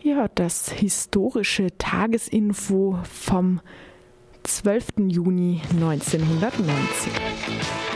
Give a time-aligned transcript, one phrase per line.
[0.00, 3.60] Ja, das historische Tagesinfo vom
[4.44, 5.08] 12.
[5.08, 7.87] Juni 1990.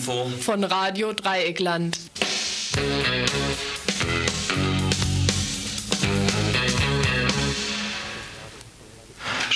[0.00, 1.99] Tagesinfo von Radio Dreieckland.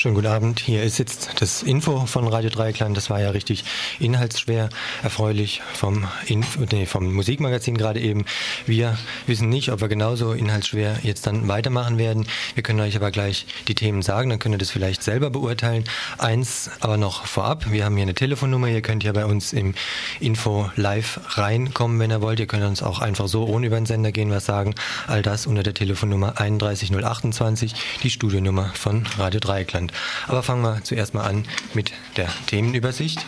[0.05, 0.61] Schönen guten Abend.
[0.61, 2.95] Hier ist jetzt das Info von Radio Dreieckland.
[2.95, 3.65] Das war ja richtig
[3.99, 4.69] inhaltsschwer,
[5.03, 8.27] erfreulich vom, Info, nee, vom Musikmagazin gerade eben.
[8.67, 12.27] Wir wissen nicht, ob wir genauso inhaltsschwer jetzt dann weitermachen werden.
[12.53, 15.85] Wir können euch aber gleich die Themen sagen, dann könnt ihr das vielleicht selber beurteilen.
[16.19, 17.71] Eins aber noch vorab.
[17.71, 18.69] Wir haben hier eine Telefonnummer.
[18.69, 19.75] Ihr könnt ja bei uns im
[20.21, 22.41] Info live reinkommen, wenn ihr wollt.
[22.41, 24.75] Ihr könnt uns auch einfach so ohne über den Sender gehen was sagen.
[25.07, 29.94] All das unter der Telefonnummer 31028, die Studionummer von Radio Dreieckland.
[30.27, 33.25] Aber fangen wir zuerst mal an mit der Themenübersicht.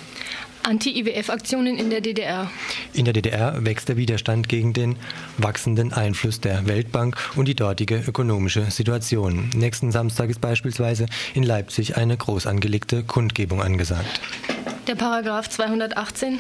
[0.67, 2.51] Anti-IWF-Aktionen in der DDR.
[2.93, 4.97] In der DDR wächst der Widerstand gegen den
[5.39, 9.49] wachsenden Einfluss der Weltbank und die dortige ökonomische Situation.
[9.55, 14.21] Nächsten Samstag ist beispielsweise in Leipzig eine groß angelegte Kundgebung angesagt.
[14.87, 16.39] Der Paragraph 218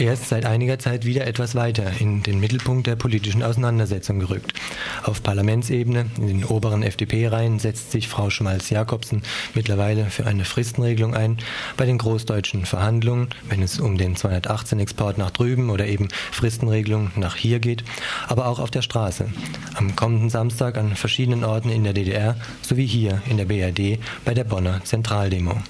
[0.00, 4.54] er ist seit einiger Zeit wieder etwas weiter in den Mittelpunkt der politischen Auseinandersetzung gerückt.
[5.02, 9.22] Auf Parlamentsebene, in den oberen FDP-Reihen, setzt sich Frau Schmalz-Jakobsen
[9.54, 11.36] mittlerweile für eine Fristenregelung ein.
[11.76, 17.36] Bei den großdeutschen Verhandlungen, wenn es um den 218-Export nach drüben oder eben Fristenregelung nach
[17.36, 17.84] hier geht,
[18.26, 19.26] aber auch auf der Straße.
[19.74, 24.32] Am kommenden Samstag an verschiedenen Orten in der DDR sowie hier in der BRD bei
[24.32, 25.60] der Bonner Zentraldemo.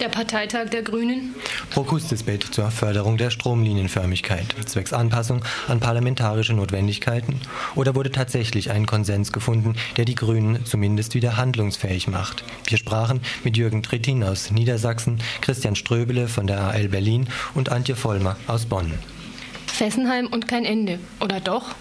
[0.00, 1.34] Der Parteitag der Grünen.
[1.70, 7.40] Prokustisbett zur Förderung der Stromlinienförmigkeit, zwecks Anpassung an parlamentarische Notwendigkeiten?
[7.74, 12.44] Oder wurde tatsächlich ein Konsens gefunden, der die Grünen zumindest wieder handlungsfähig macht?
[12.66, 17.96] Wir sprachen mit Jürgen Trittin aus Niedersachsen, Christian Ströbele von der AL Berlin und Antje
[17.96, 18.92] Vollmer aus Bonn.
[19.76, 21.74] Fessenheim und kein Ende, oder doch?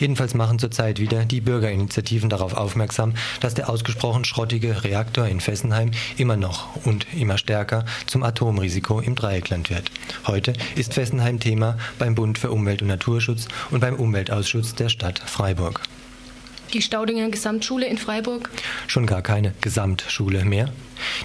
[0.00, 5.92] Jedenfalls machen zurzeit wieder die Bürgerinitiativen darauf aufmerksam, dass der ausgesprochen schrottige Reaktor in Fessenheim
[6.16, 9.92] immer noch und immer stärker zum Atomrisiko im Dreieckland wird.
[10.26, 15.20] Heute ist Fessenheim Thema beim Bund für Umwelt und Naturschutz und beim Umweltausschuss der Stadt
[15.20, 15.82] Freiburg.
[16.72, 18.50] Die Staudinger Gesamtschule in Freiburg?
[18.88, 20.72] Schon gar keine Gesamtschule mehr.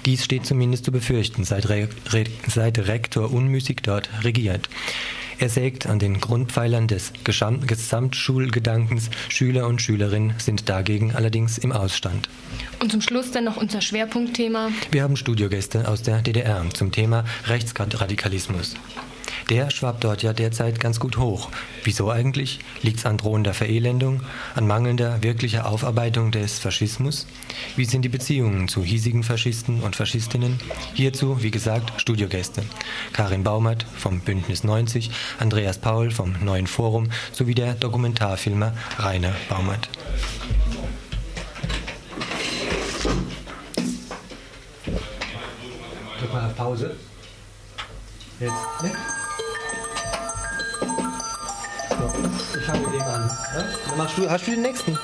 [0.06, 4.68] Dies steht zumindest zu befürchten, seit, Re Re seit Rektor unmüßig dort regiert.
[5.38, 9.10] Er sägt an den Grundpfeilern des Gesamtschulgedankens.
[9.28, 12.28] Schüler und Schülerinnen sind dagegen allerdings im Ausstand.
[12.80, 14.70] Und zum Schluss dann noch unser Schwerpunktthema.
[14.90, 18.74] Wir haben Studiogäste aus der DDR zum Thema Rechtsradikalismus.
[19.50, 21.50] Der schwappt dort ja derzeit ganz gut hoch.
[21.82, 22.60] Wieso eigentlich?
[22.82, 24.22] Liegt es an drohender Verelendung,
[24.54, 27.26] an mangelnder wirklicher Aufarbeitung des Faschismus?
[27.76, 30.58] Wie sind die Beziehungen zu hiesigen Faschisten und Faschistinnen?
[30.94, 32.62] Hierzu, wie gesagt, Studiogäste.
[33.12, 39.88] Karin Baumert vom Bündnis 90, Andreas Paul vom Neuen Forum sowie der Dokumentarfilmer Rainer Baumert.
[46.56, 46.96] Pause.
[48.40, 48.92] Jetzt, ne?
[52.64, 53.30] Fange mit dem an.
[53.54, 53.64] Ja?
[53.88, 54.98] Dann machst du, hast du den nächsten?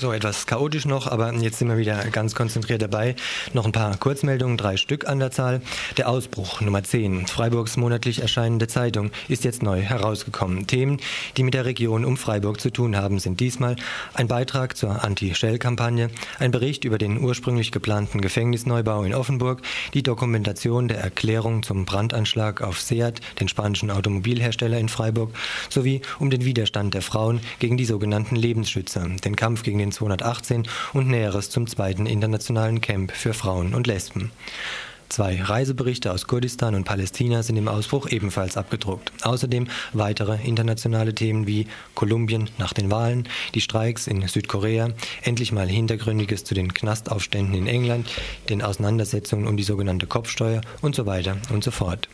[0.00, 3.16] So, etwas chaotisch noch, aber jetzt sind wir wieder ganz konzentriert dabei.
[3.52, 5.60] Noch ein paar Kurzmeldungen, drei Stück an der Zahl.
[5.98, 10.66] Der Ausbruch Nummer 10, Freiburgs monatlich erscheinende Zeitung, ist jetzt neu herausgekommen.
[10.66, 11.00] Themen,
[11.36, 13.76] die mit der Region um Freiburg zu tun haben, sind diesmal
[14.14, 19.60] ein Beitrag zur Anti-Shell-Kampagne, ein Bericht über den ursprünglich geplanten Gefängnisneubau in Offenburg,
[19.92, 25.34] die Dokumentation der Erklärung zum Brandanschlag auf Seat, den spanischen Automobilhersteller in Freiburg,
[25.68, 30.68] sowie um den Widerstand der Frauen gegen die sogenannten Lebensschützer, den Kampf gegen den 218
[30.92, 34.30] und Näheres zum zweiten internationalen Camp für Frauen und Lesben.
[35.10, 39.12] Zwei Reiseberichte aus Kurdistan und Palästina sind im Ausbruch ebenfalls abgedruckt.
[39.22, 41.66] Außerdem weitere internationale Themen wie
[41.96, 44.90] Kolumbien nach den Wahlen, die Streiks in Südkorea,
[45.22, 48.08] endlich mal Hintergründiges zu den Knastaufständen in England,
[48.48, 52.08] den Auseinandersetzungen um die sogenannte Kopfsteuer und so weiter und so fort.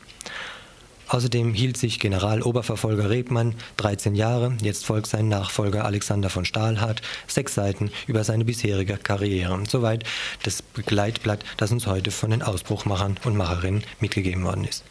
[1.08, 7.54] Außerdem hielt sich Generaloberverfolger Rebmann 13 Jahre, jetzt folgt sein Nachfolger Alexander von Stahlhardt, sechs
[7.54, 9.62] Seiten über seine bisherige Karriere.
[9.68, 10.04] Soweit
[10.42, 14.84] das Begleitblatt, das uns heute von den Ausbruchmachern und Macherinnen mitgegeben worden ist.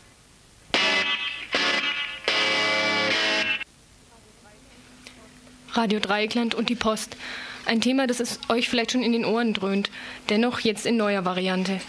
[5.74, 7.18] Radio Dreieckland und die Post.
[7.66, 9.90] Ein Thema, das es euch vielleicht schon in den Ohren dröhnt,
[10.30, 11.82] dennoch jetzt in neuer Variante.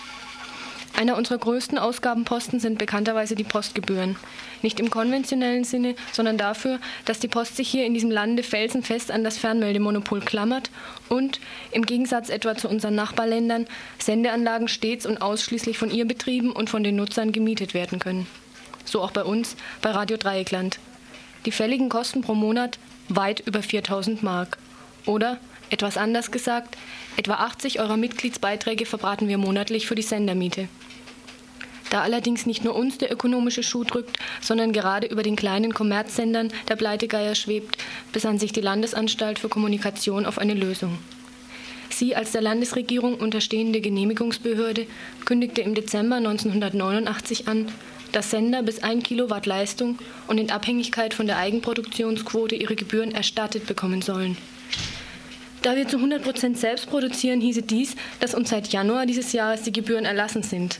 [0.96, 4.16] Einer unserer größten Ausgabenposten sind bekannterweise die Postgebühren.
[4.62, 9.10] Nicht im konventionellen Sinne, sondern dafür, dass die Post sich hier in diesem Lande felsenfest
[9.10, 10.70] an das Fernmeldemonopol klammert
[11.10, 11.38] und,
[11.70, 13.66] im Gegensatz etwa zu unseren Nachbarländern,
[13.98, 18.26] Sendeanlagen stets und ausschließlich von ihr betrieben und von den Nutzern gemietet werden können.
[18.86, 20.78] So auch bei uns, bei Radio Dreieckland.
[21.44, 22.78] Die fälligen Kosten pro Monat
[23.10, 24.56] weit über 4000 Mark.
[25.04, 25.38] Oder,
[25.70, 26.76] etwas anders gesagt,
[27.16, 30.68] etwa 80 eurer Mitgliedsbeiträge verbraten wir monatlich für die Sendermiete.
[31.90, 36.52] Da allerdings nicht nur uns der ökonomische Schuh drückt, sondern gerade über den kleinen Kommerzsendern
[36.68, 37.78] der Pleitegeier schwebt,
[38.12, 40.98] besann sich die Landesanstalt für Kommunikation auf eine Lösung.
[41.90, 44.86] Sie als der Landesregierung unterstehende Genehmigungsbehörde
[45.24, 47.68] kündigte im Dezember 1989 an,
[48.12, 53.66] dass Sender bis 1 Kilowatt Leistung und in Abhängigkeit von der Eigenproduktionsquote ihre Gebühren erstattet
[53.66, 54.36] bekommen sollen.
[55.66, 59.62] Da wir zu 100 Prozent selbst produzieren, hieße dies, dass uns seit Januar dieses Jahres
[59.62, 60.78] die Gebühren erlassen sind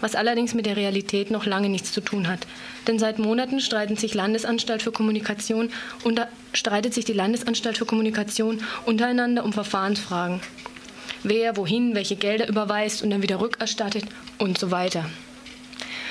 [0.00, 2.40] was allerdings mit der Realität noch lange nichts zu tun hat.
[2.88, 5.70] Denn seit Monaten streiten sich Landesanstalt für Kommunikation
[6.02, 10.40] unter, streitet sich die Landesanstalt für Kommunikation untereinander um Verfahrensfragen.
[11.22, 14.06] Wer wohin welche Gelder überweist und dann wieder rückerstattet
[14.38, 15.04] und so weiter.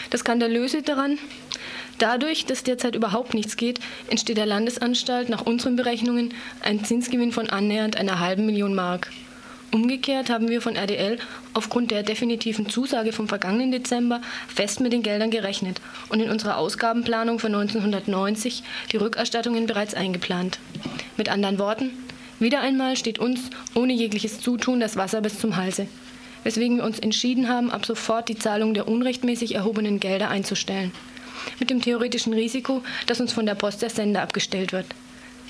[0.10, 1.20] Das Skandalöse daran,
[2.02, 6.34] Dadurch, dass derzeit überhaupt nichts geht, entsteht der Landesanstalt nach unseren Berechnungen
[6.64, 9.12] ein Zinsgewinn von annähernd einer halben Million Mark.
[9.72, 11.20] Umgekehrt haben wir von RDL
[11.54, 16.58] aufgrund der definitiven Zusage vom vergangenen Dezember fest mit den Geldern gerechnet und in unserer
[16.58, 20.58] Ausgabenplanung für 1990 die Rückerstattungen bereits eingeplant.
[21.18, 21.92] Mit anderen Worten,
[22.40, 25.86] wieder einmal steht uns ohne jegliches Zutun das Wasser bis zum Halse,
[26.44, 30.92] weswegen wir uns entschieden haben, ab sofort die Zahlung der unrechtmäßig erhobenen Gelder einzustellen.
[31.60, 34.86] Mit dem theoretischen Risiko, dass uns von der Post der Sender abgestellt wird.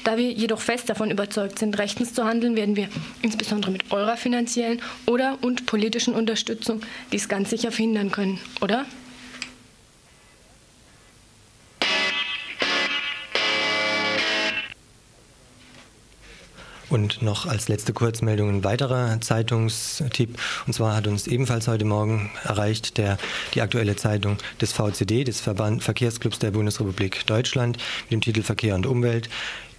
[0.04, 2.90] Da wir jedoch fest davon überzeugt sind, rechtens zu handeln, werden wir
[3.22, 8.86] insbesondere mit eurer finanziellen oder und politischen Unterstützung dies ganz sicher verhindern können, oder?
[16.92, 20.38] Und noch als letzte Kurzmeldung ein weiterer Zeitungstipp.
[20.68, 23.18] Und zwar hat uns ebenfalls heute Morgen erreicht der,
[23.54, 28.76] die aktuelle Zeitung des VCD, des Verband Verkehrsclubs der Bundesrepublik Deutschland, mit dem Titel Verkehr
[28.76, 29.30] und Umwelt.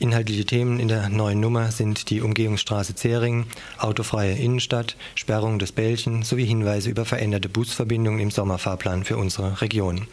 [0.02, 3.46] Inhaltliche Themen in der neuen Nummer sind die Umgehungsstraße Zering,
[3.78, 10.08] autofreie Innenstadt, Sperrung des Bällchen sowie Hinweise über veränderte Busverbindungen im Sommerfahrplan für unsere Region.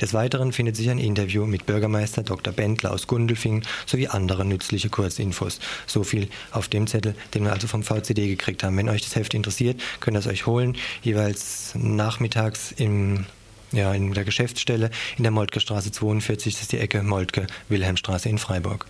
[0.00, 2.54] Des Weiteren findet sich ein Interview mit Bürgermeister Dr.
[2.54, 5.60] Bendler aus Gundelfingen sowie andere nützliche Kurzinfos.
[5.86, 8.76] So viel auf dem Zettel, den wir also vom VCD gekriegt haben.
[8.76, 13.26] Wenn euch das Heft interessiert, könnt ihr es euch holen, jeweils nachmittags im
[13.72, 18.38] ja, in der Geschäftsstelle in der Moltke Straße 42, das ist die Ecke Moltke-Wilhelmstraße in
[18.38, 18.86] Freiburg.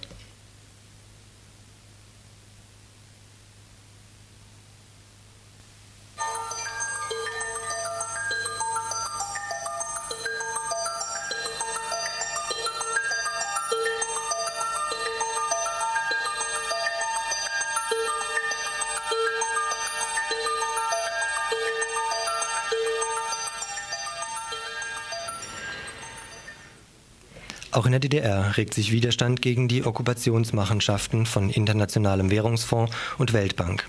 [27.76, 33.86] Auch in der DDR regt sich Widerstand gegen die Okkupationsmachenschaften von Internationalem Währungsfonds und Weltbank.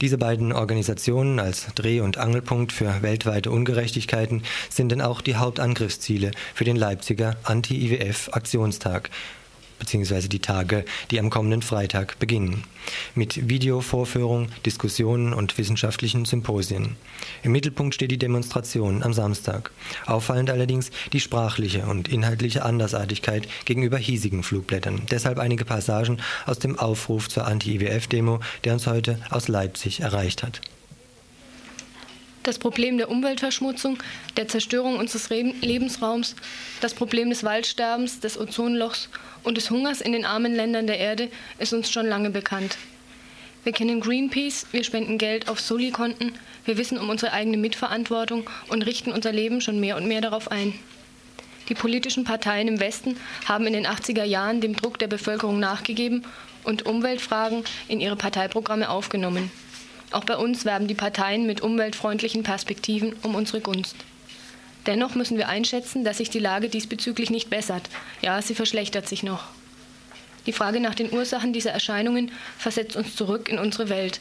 [0.00, 6.30] Diese beiden Organisationen als Dreh- und Angelpunkt für weltweite Ungerechtigkeiten sind denn auch die Hauptangriffsziele
[6.54, 9.10] für den Leipziger Anti-IWF-Aktionstag,
[9.78, 12.64] beziehungsweise die Tage, die am kommenden Freitag beginnen.
[13.14, 16.96] Mit Videovorführung, Diskussionen und wissenschaftlichen Symposien.
[17.42, 19.70] Im Mittelpunkt steht die Demonstration am Samstag.
[20.06, 25.02] Auffallend allerdings die sprachliche und inhaltliche Andersartigkeit gegenüber hiesigen Flugblättern.
[25.10, 30.60] Deshalb einige Passagen aus dem Aufruf zur Anti-IWF-Demo, der uns heute aus Leipzig erreicht hat.
[32.46, 33.98] Das Problem der Umweltverschmutzung,
[34.36, 36.36] der Zerstörung unseres Lebensraums,
[36.80, 39.08] das Problem des Waldsterbens, des Ozonlochs
[39.42, 42.78] und des Hungers in den armen Ländern der Erde ist uns schon lange bekannt.
[43.64, 48.86] Wir kennen Greenpeace, wir spenden Geld auf Soli-Konten, wir wissen um unsere eigene Mitverantwortung und
[48.86, 50.72] richten unser Leben schon mehr und mehr darauf ein.
[51.68, 56.22] Die politischen Parteien im Westen haben in den 80er Jahren dem Druck der Bevölkerung nachgegeben
[56.62, 59.50] und Umweltfragen in ihre Parteiprogramme aufgenommen.
[60.12, 63.96] Auch bei uns werben die Parteien mit umweltfreundlichen Perspektiven um unsere Gunst.
[64.86, 67.88] Dennoch müssen wir einschätzen, dass sich die Lage diesbezüglich nicht bessert.
[68.22, 69.44] Ja, sie verschlechtert sich noch.
[70.46, 74.20] Die Frage nach den Ursachen dieser Erscheinungen versetzt uns zurück in unsere Welt.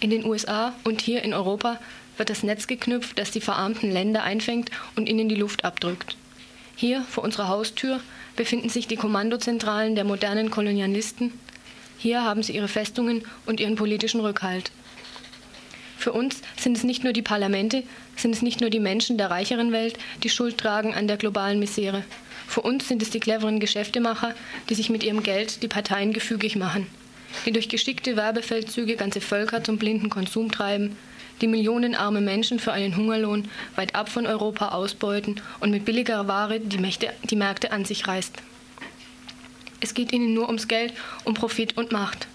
[0.00, 1.78] In den USA und hier in Europa
[2.16, 6.16] wird das Netz geknüpft, das die verarmten Länder einfängt und ihnen die Luft abdrückt.
[6.74, 8.00] Hier vor unserer Haustür
[8.36, 11.32] befinden sich die Kommandozentralen der modernen Kolonialisten.
[11.98, 14.70] Hier haben sie ihre Festungen und ihren politischen Rückhalt.
[15.98, 17.82] Für uns sind es nicht nur die Parlamente,
[18.16, 21.58] sind es nicht nur die Menschen der reicheren Welt, die Schuld tragen an der globalen
[21.58, 22.04] Misere.
[22.46, 24.32] Für uns sind es die cleveren Geschäftemacher,
[24.68, 26.86] die sich mit ihrem Geld die Parteien gefügig machen,
[27.46, 30.96] die durch geschickte Werbefeldzüge ganze Völker zum blinden Konsum treiben,
[31.40, 36.60] die millionenarme Menschen für einen Hungerlohn weit ab von Europa ausbeuten und mit billiger Ware
[36.60, 38.34] die, Mächte, die Märkte an sich reißt.
[39.80, 40.92] Es geht ihnen nur ums Geld,
[41.24, 42.28] um Profit und Macht.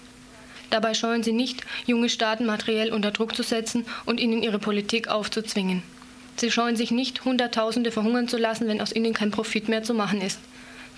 [0.74, 5.06] Dabei scheuen sie nicht, junge Staaten materiell unter Druck zu setzen und ihnen ihre Politik
[5.06, 5.84] aufzuzwingen.
[6.34, 9.94] Sie scheuen sich nicht, Hunderttausende verhungern zu lassen, wenn aus ihnen kein Profit mehr zu
[9.94, 10.40] machen ist.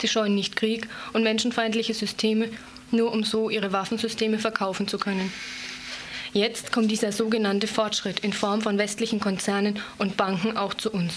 [0.01, 2.49] Sie scheuen nicht Krieg und menschenfeindliche Systeme,
[2.91, 5.31] nur um so ihre Waffensysteme verkaufen zu können.
[6.33, 11.13] Jetzt kommt dieser sogenannte Fortschritt in Form von westlichen Konzernen und Banken auch zu uns.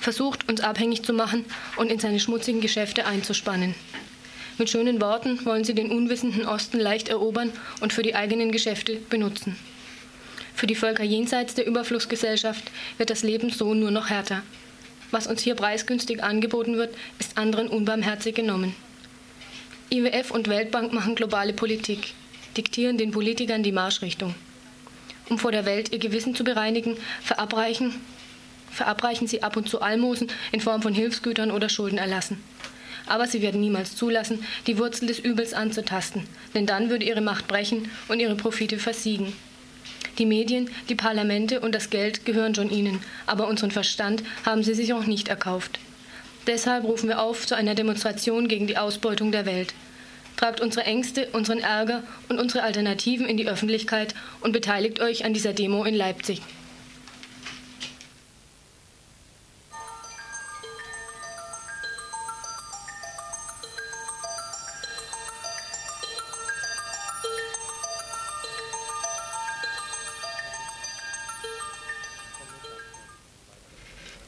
[0.00, 1.44] Versucht, uns abhängig zu machen
[1.76, 3.76] und in seine schmutzigen Geschäfte einzuspannen.
[4.58, 8.96] Mit schönen Worten wollen sie den unwissenden Osten leicht erobern und für die eigenen Geschäfte
[9.08, 9.56] benutzen.
[10.54, 14.42] Für die Völker jenseits der Überflussgesellschaft wird das Leben so nur noch härter.
[15.10, 18.74] Was uns hier preisgünstig angeboten wird, ist anderen unbarmherzig genommen.
[19.90, 22.12] IWF und Weltbank machen globale Politik,
[22.56, 24.34] diktieren den Politikern die Marschrichtung.
[25.28, 27.94] Um vor der Welt ihr Gewissen zu bereinigen, verabreichen,
[28.70, 32.38] verabreichen sie ab und zu Almosen in Form von Hilfsgütern oder Schuldenerlassen
[33.06, 37.48] aber sie werden niemals zulassen, die Wurzel des Übels anzutasten, denn dann würde ihre Macht
[37.48, 39.32] brechen und ihre Profite versiegen.
[40.18, 44.74] Die Medien, die Parlamente und das Geld gehören schon ihnen, aber unseren Verstand haben sie
[44.74, 45.78] sich noch nicht erkauft.
[46.46, 49.74] Deshalb rufen wir auf zu einer Demonstration gegen die Ausbeutung der Welt.
[50.36, 55.34] Tragt unsere Ängste, unseren Ärger und unsere Alternativen in die Öffentlichkeit und beteiligt euch an
[55.34, 56.42] dieser Demo in Leipzig.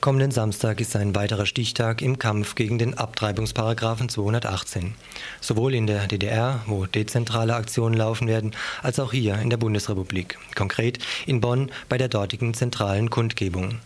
[0.05, 4.93] Kommenden Samstag ist ein weiterer Stichtag im Kampf gegen den Abtreibungsparagraphen 218.
[5.41, 8.51] Sowohl in der DDR, wo dezentrale Aktionen laufen werden,
[8.83, 10.39] als auch hier in der Bundesrepublik.
[10.55, 13.79] Konkret in Bonn bei der dortigen zentralen Kundgebung.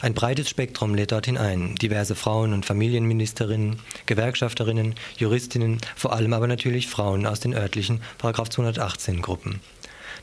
[0.00, 1.74] Ein breites Spektrum lädt dorthin ein.
[1.74, 9.20] Diverse Frauen- und Familienministerinnen, Gewerkschafterinnen, Juristinnen, vor allem aber natürlich Frauen aus den örtlichen 218
[9.20, 9.58] Gruppen.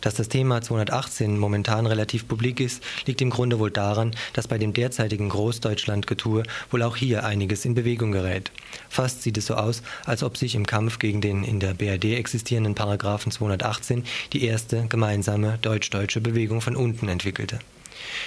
[0.01, 4.57] Dass das Thema 218 momentan relativ publik ist, liegt im Grunde wohl daran, dass bei
[4.57, 8.51] dem derzeitigen Großdeutschland-Getue wohl auch hier einiges in Bewegung gerät.
[8.89, 12.15] Fast sieht es so aus, als ob sich im Kampf gegen den in der BRD
[12.15, 17.59] existierenden Paragraphen 218 die erste gemeinsame deutsch-deutsche Bewegung von unten entwickelte.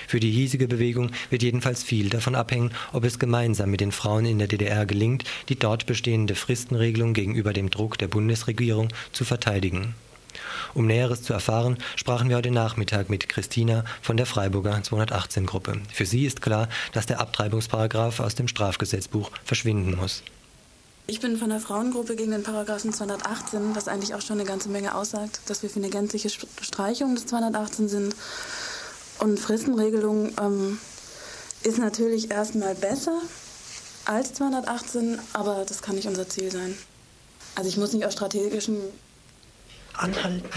[0.06, 4.26] Für die hiesige Bewegung wird jedenfalls viel davon abhängen, ob es gemeinsam mit den Frauen
[4.26, 9.94] in der DDR gelingt, die dort bestehende Fristenregelung gegenüber dem Druck der Bundesregierung zu verteidigen.
[10.74, 15.80] Um Näheres zu erfahren, sprachen wir heute Nachmittag mit Christina von der Freiburger 218 Gruppe.
[15.92, 20.22] Für sie ist klar, dass der Abtreibungsparagraf aus dem Strafgesetzbuch verschwinden muss.
[21.06, 24.68] Ich bin von der Frauengruppe gegen den Paragraphen 218, was eigentlich auch schon eine ganze
[24.68, 28.14] Menge aussagt, dass wir für eine gänzliche Streichung des 218 sind.
[29.18, 30.78] Und Fristenregelung ähm,
[31.64, 33.20] ist natürlich erstmal besser
[34.04, 36.76] als 218, aber das kann nicht unser Ziel sein.
[37.56, 38.78] Also ich muss nicht aus strategischen
[40.02, 40.48] anhalten.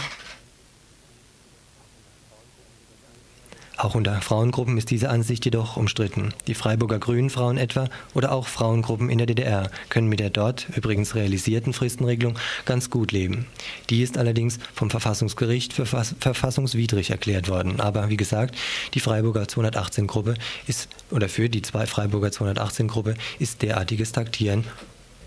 [3.83, 6.33] Auch unter Frauengruppen ist diese Ansicht jedoch umstritten.
[6.47, 10.67] Die Freiburger Grünen Frauen etwa oder auch Frauengruppen in der DDR können mit der dort
[10.75, 13.45] übrigens realisierten Fristenregelung ganz gut leben.
[13.89, 17.81] Die ist allerdings vom Verfassungsgericht für verfassungswidrig erklärt worden.
[17.81, 18.55] Aber wie gesagt,
[18.93, 20.35] die Freiburger 218 Gruppe
[20.65, 24.63] ist oder für die zwei Freiburger 218 Gruppe ist derartiges Taktieren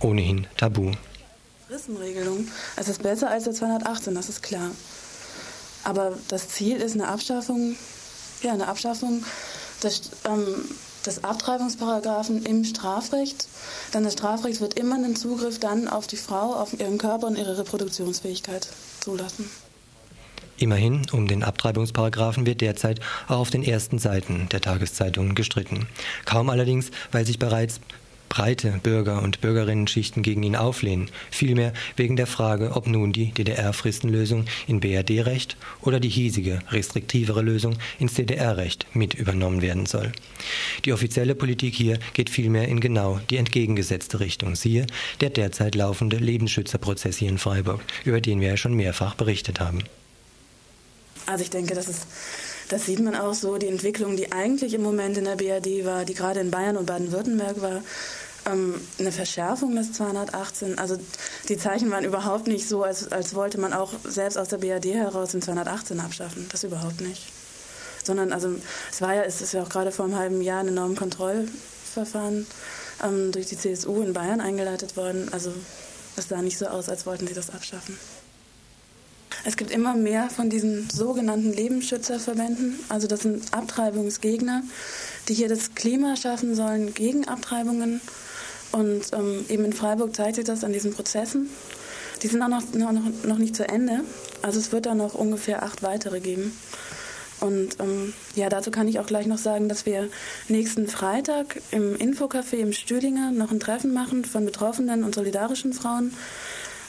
[0.00, 0.92] ohnehin tabu.
[1.76, 2.48] Rissenregelung.
[2.76, 4.70] Es ist besser als der 218, das ist klar.
[5.84, 7.76] Aber das Ziel ist eine Abschaffung,
[8.42, 9.22] ja, eine Abschaffung
[9.82, 10.46] des, ähm,
[11.04, 13.46] des Abtreibungsparagraphen im Strafrecht.
[13.92, 17.36] Denn das Strafrecht wird immer einen Zugriff dann auf die Frau, auf ihren Körper und
[17.36, 18.68] ihre Reproduktionsfähigkeit
[19.00, 19.48] zulassen.
[20.58, 25.86] Immerhin, um den Abtreibungsparagraphen wird derzeit auch auf den ersten Seiten der Tageszeitungen gestritten.
[26.24, 27.80] Kaum allerdings, weil sich bereits
[28.28, 34.46] breite Bürger- und Bürgerinnenschichten gegen ihn auflehnen, vielmehr wegen der Frage, ob nun die DDR-Fristenlösung
[34.66, 40.12] in BRD-Recht oder die hiesige, restriktivere Lösung ins DDR-Recht mit übernommen werden soll.
[40.84, 44.56] Die offizielle Politik hier geht vielmehr in genau die entgegengesetzte Richtung.
[44.56, 44.86] Siehe
[45.20, 49.82] der derzeit laufende Lebensschützerprozess hier in Freiburg, über den wir ja schon mehrfach berichtet haben.
[51.26, 52.06] Also ich denke, das ist
[52.68, 56.04] das sieht man auch so, die Entwicklung, die eigentlich im Moment in der BRD war,
[56.04, 57.82] die gerade in Bayern und Baden-Württemberg war,
[58.46, 60.78] ähm, eine Verschärfung des 218.
[60.78, 60.96] Also
[61.48, 64.94] die Zeichen waren überhaupt nicht so, als, als wollte man auch selbst aus der BRD
[64.94, 66.46] heraus den 218 abschaffen.
[66.50, 67.32] Das überhaupt nicht.
[68.02, 68.54] Sondern also
[68.90, 72.46] es war ja, es ist ja auch gerade vor einem halben Jahr ein enormes Kontrollverfahren
[73.02, 75.28] ähm, durch die CSU in Bayern eingeleitet worden.
[75.32, 75.52] Also
[76.16, 77.98] es sah nicht so aus, als wollten sie das abschaffen.
[79.46, 82.80] Es gibt immer mehr von diesen sogenannten Lebensschützerverbänden.
[82.88, 84.64] Also das sind Abtreibungsgegner,
[85.28, 88.00] die hier das Klima schaffen sollen gegen Abtreibungen.
[88.72, 91.48] Und ähm, eben in Freiburg zeigt sich das an diesen Prozessen.
[92.22, 94.00] Die sind auch noch, noch, noch nicht zu Ende.
[94.42, 96.58] Also es wird da noch ungefähr acht weitere geben.
[97.38, 100.08] Und ähm, ja, dazu kann ich auch gleich noch sagen, dass wir
[100.48, 106.14] nächsten Freitag im Infocafé im Stüdinger noch ein Treffen machen von betroffenen und solidarischen Frauen.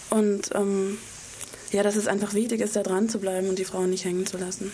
[0.10, 0.98] Und ähm,
[1.72, 4.26] ja, dass es einfach wichtig ist, da dran zu bleiben und die Frauen nicht hängen
[4.26, 4.72] zu lassen.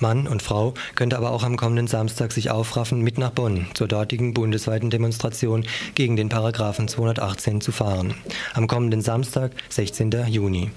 [0.00, 3.88] Mann und Frau könnte aber auch am kommenden Samstag sich aufraffen, mit nach Bonn zur
[3.88, 8.14] dortigen bundesweiten Demonstration gegen den Paragraphen 218 zu fahren.
[8.52, 10.10] Am kommenden Samstag, 16.
[10.28, 10.70] Juni.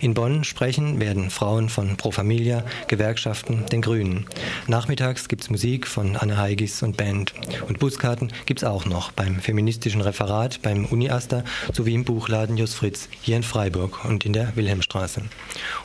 [0.00, 4.26] In Bonn sprechen werden Frauen von Pro Familia, Gewerkschaften, den Grünen.
[4.68, 7.34] Nachmittags gibt es Musik von Anne Heigis und Band.
[7.68, 12.74] Und Buskarten gibt es auch noch beim feministischen Referat, beim Uniaster sowie im Buchladen Jos
[12.74, 15.22] Fritz hier in Freiburg und in der Wilhelmstraße.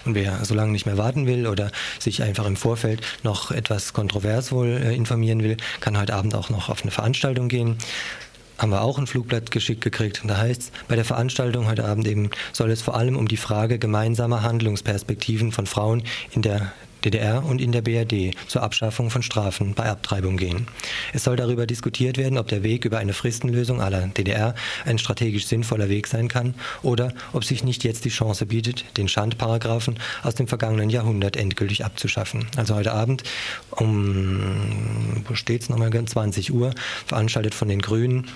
[0.06, 3.51] Und wer so lange nicht mehr warten will oder sich einfach im Vor Vorfeld noch
[3.51, 7.77] etwas kontrovers wohl äh, informieren will, kann heute Abend auch noch auf eine Veranstaltung gehen
[8.58, 10.22] haben wir auch ein Flugblatt geschickt gekriegt.
[10.22, 13.27] Und da heißt es, bei der Veranstaltung heute Abend eben soll es vor allem um
[13.27, 16.72] die Frage gemeinsamer Handlungsperspektiven von Frauen in der
[17.06, 20.68] DDR und in der BRD zur Abschaffung von Strafen bei Abtreibung gehen.
[21.14, 25.46] Es soll darüber diskutiert werden, ob der Weg über eine Fristenlösung aller DDR ein strategisch
[25.46, 30.36] sinnvoller Weg sein kann oder ob sich nicht jetzt die Chance bietet, den Schandparagraphen aus
[30.36, 32.48] dem vergangenen Jahrhundert endgültig abzuschaffen.
[32.58, 33.24] Also heute Abend
[33.72, 36.74] um, wo steht's nochmal, 20 Uhr,
[37.06, 38.28] veranstaltet von den Grünen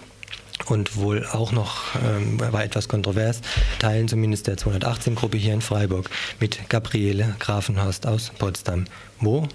[0.70, 3.42] und wohl auch noch, ähm, war etwas kontrovers,
[3.80, 8.86] Teilen zumindest der 218-Gruppe hier in Freiburg mit Gabriele Grafenhorst aus Potsdam.
[9.20, 9.48] Wo?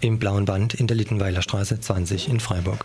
[0.00, 2.84] Im Blauen Band in der Littenweiler Straße 20 in Freiburg.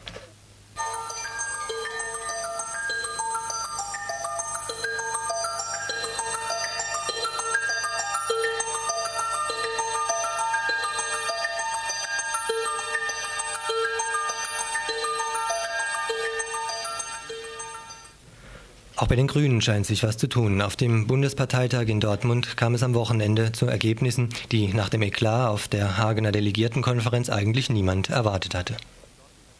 [19.35, 20.61] Grünen scheint sich was zu tun.
[20.61, 25.49] Auf dem Bundesparteitag in Dortmund kam es am Wochenende zu Ergebnissen, die nach dem Eklat
[25.49, 28.77] auf der Hagener Delegiertenkonferenz eigentlich niemand erwartet hatte.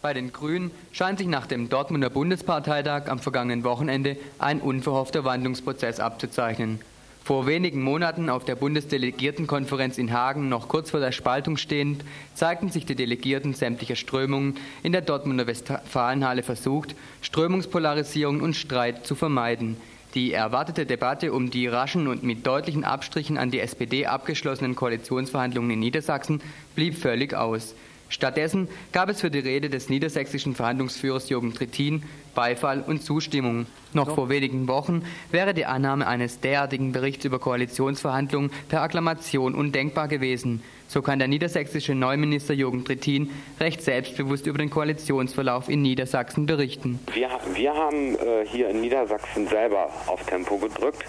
[0.02, 6.00] Bei den Grünen scheint sich nach dem Dortmunder Bundesparteitag am vergangenen Wochenende ein unverhoffter Wandlungsprozess
[6.00, 6.80] abzuzeichnen.
[7.26, 12.70] Vor wenigen Monaten auf der Bundesdelegiertenkonferenz in Hagen, noch kurz vor der Spaltung stehend, zeigten
[12.70, 19.78] sich die Delegierten sämtlicher Strömungen in der Dortmunder Westfalenhalle versucht, Strömungspolarisierung und Streit zu vermeiden.
[20.14, 25.72] Die erwartete Debatte um die raschen und mit deutlichen Abstrichen an die SPD abgeschlossenen Koalitionsverhandlungen
[25.72, 26.44] in Niedersachsen
[26.76, 27.74] blieb völlig aus.
[28.16, 32.02] Stattdessen gab es für die Rede des niedersächsischen Verhandlungsführers Jürgen Trittin
[32.34, 33.66] Beifall und Zustimmung.
[33.92, 40.08] Noch vor wenigen Wochen wäre die Annahme eines derartigen Berichts über Koalitionsverhandlungen per Akklamation undenkbar
[40.08, 40.64] gewesen.
[40.88, 47.02] So kann der niedersächsische Neuminister Jürgen Trittin recht selbstbewusst über den Koalitionsverlauf in Niedersachsen berichten.
[47.12, 51.04] Wir, wir haben äh, hier in Niedersachsen selber auf Tempo gedrückt,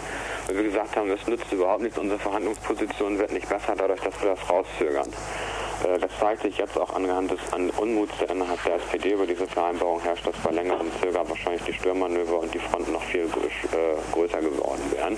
[0.49, 4.21] weil wir gesagt haben, es nützt überhaupt nichts, unsere Verhandlungsposition wird nicht besser dadurch, dass
[4.21, 5.09] wir das rauszögern.
[5.87, 9.27] Äh, das zeigt sich jetzt auch anhand des an Unmuts, der innerhalb der SPD über
[9.27, 13.23] diese Vereinbarung herrscht, dass bei längerem Zögern wahrscheinlich die Störmanöver und die Fronten noch viel
[13.23, 15.17] äh, größer geworden wären.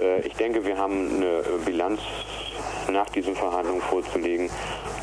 [0.00, 2.00] Äh, ich denke, wir haben eine Bilanz
[2.90, 4.50] nach diesen Verhandlungen vorzulegen,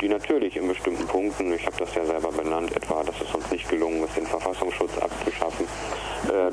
[0.00, 3.50] die natürlich in bestimmten Punkten, ich habe das ja selber benannt, etwa, dass es uns
[3.50, 5.68] nicht gelungen ist, den Verfassungsschutz abzuschaffen,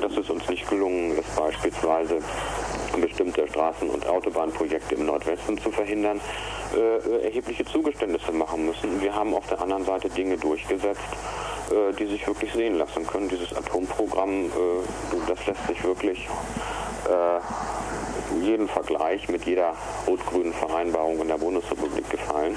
[0.00, 2.20] dass es uns nicht gelungen ist, beispielsweise
[3.00, 6.20] bestimmte Straßen- und Autobahnprojekte im Nordwesten zu verhindern,
[6.76, 9.00] äh, erhebliche Zugeständnisse machen müssen.
[9.00, 11.00] Wir haben auf der anderen Seite Dinge durchgesetzt,
[11.70, 13.28] äh, die sich wirklich sehen lassen können.
[13.28, 14.50] Dieses Atomprogramm, äh,
[15.28, 16.28] das lässt sich wirklich
[17.08, 19.74] äh, jeden Vergleich mit jeder
[20.06, 22.56] rot-grünen Vereinbarung in der Bundesrepublik gefallen.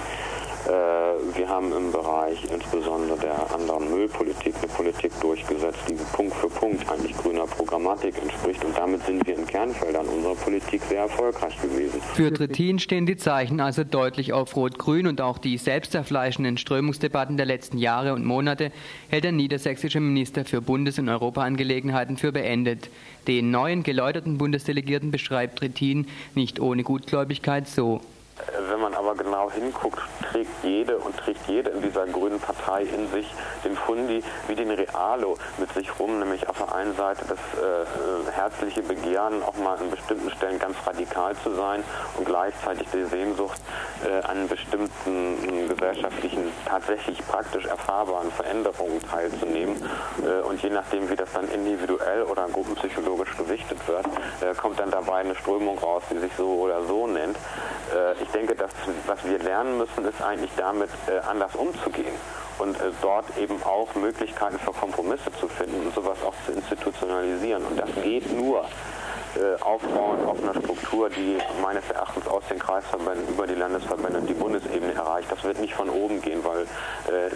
[0.68, 6.50] Äh, wir haben im Bereich insbesondere der anderen Müllpolitik eine Politik durchgesetzt, die Punkt für
[6.50, 8.64] Punkt eigentlich grüner Programmatik entspricht.
[8.66, 12.02] Und damit sind wir in Kernfeldern unserer Politik sehr erfolgreich gewesen.
[12.16, 17.46] Für Trittin stehen die Zeichen also deutlich auf Rot-Grün und auch die selbsterfleischenden Strömungsdebatten der
[17.46, 18.72] letzten Jahre und Monate
[19.08, 22.90] hält der niedersächsische Minister für Bundes- und Europaangelegenheiten für beendet.
[23.28, 28.02] Den neuen geläuterten Bundesdelegierten beschreibt Trittin nicht ohne Gutgläubigkeit so.
[28.70, 30.00] Wenn man aber genau hinguckt,
[30.32, 34.72] trägt jede und trägt jede in dieser grünen Partei in sich den Fundi wie den
[34.72, 39.78] Realo mit sich rum, nämlich auf der einen Seite das äh, herzliche Begehren, auch mal
[39.78, 41.84] an bestimmten Stellen ganz radikal zu sein
[42.18, 43.60] und gleichzeitig die Sehnsucht,
[44.06, 49.76] äh, an bestimmten gesellschaftlichen, tatsächlich praktisch erfahrbaren Veränderungen teilzunehmen.
[50.24, 54.06] Äh, und je nachdem, wie das dann individuell oder gruppenpsychologisch gewichtet wird,
[54.42, 57.38] äh, kommt dann dabei eine Strömung raus, die sich so oder so nennt.
[57.96, 58.72] Äh, ich denke, dass
[59.06, 62.14] was wir lernen müssen, ist eigentlich damit äh, anders umzugehen
[62.60, 67.64] und äh, dort eben auch Möglichkeiten für Kompromisse zu finden und sowas auch zu institutionalisieren.
[67.66, 68.66] Und das geht nur
[69.36, 74.28] äh, aufbauend auf einer Struktur, die meines Erachtens aus den Kreisverbänden über die Landesverbände und
[74.28, 75.32] die Bundesebene erreicht.
[75.32, 77.30] Das wird nicht von oben gehen, weil äh,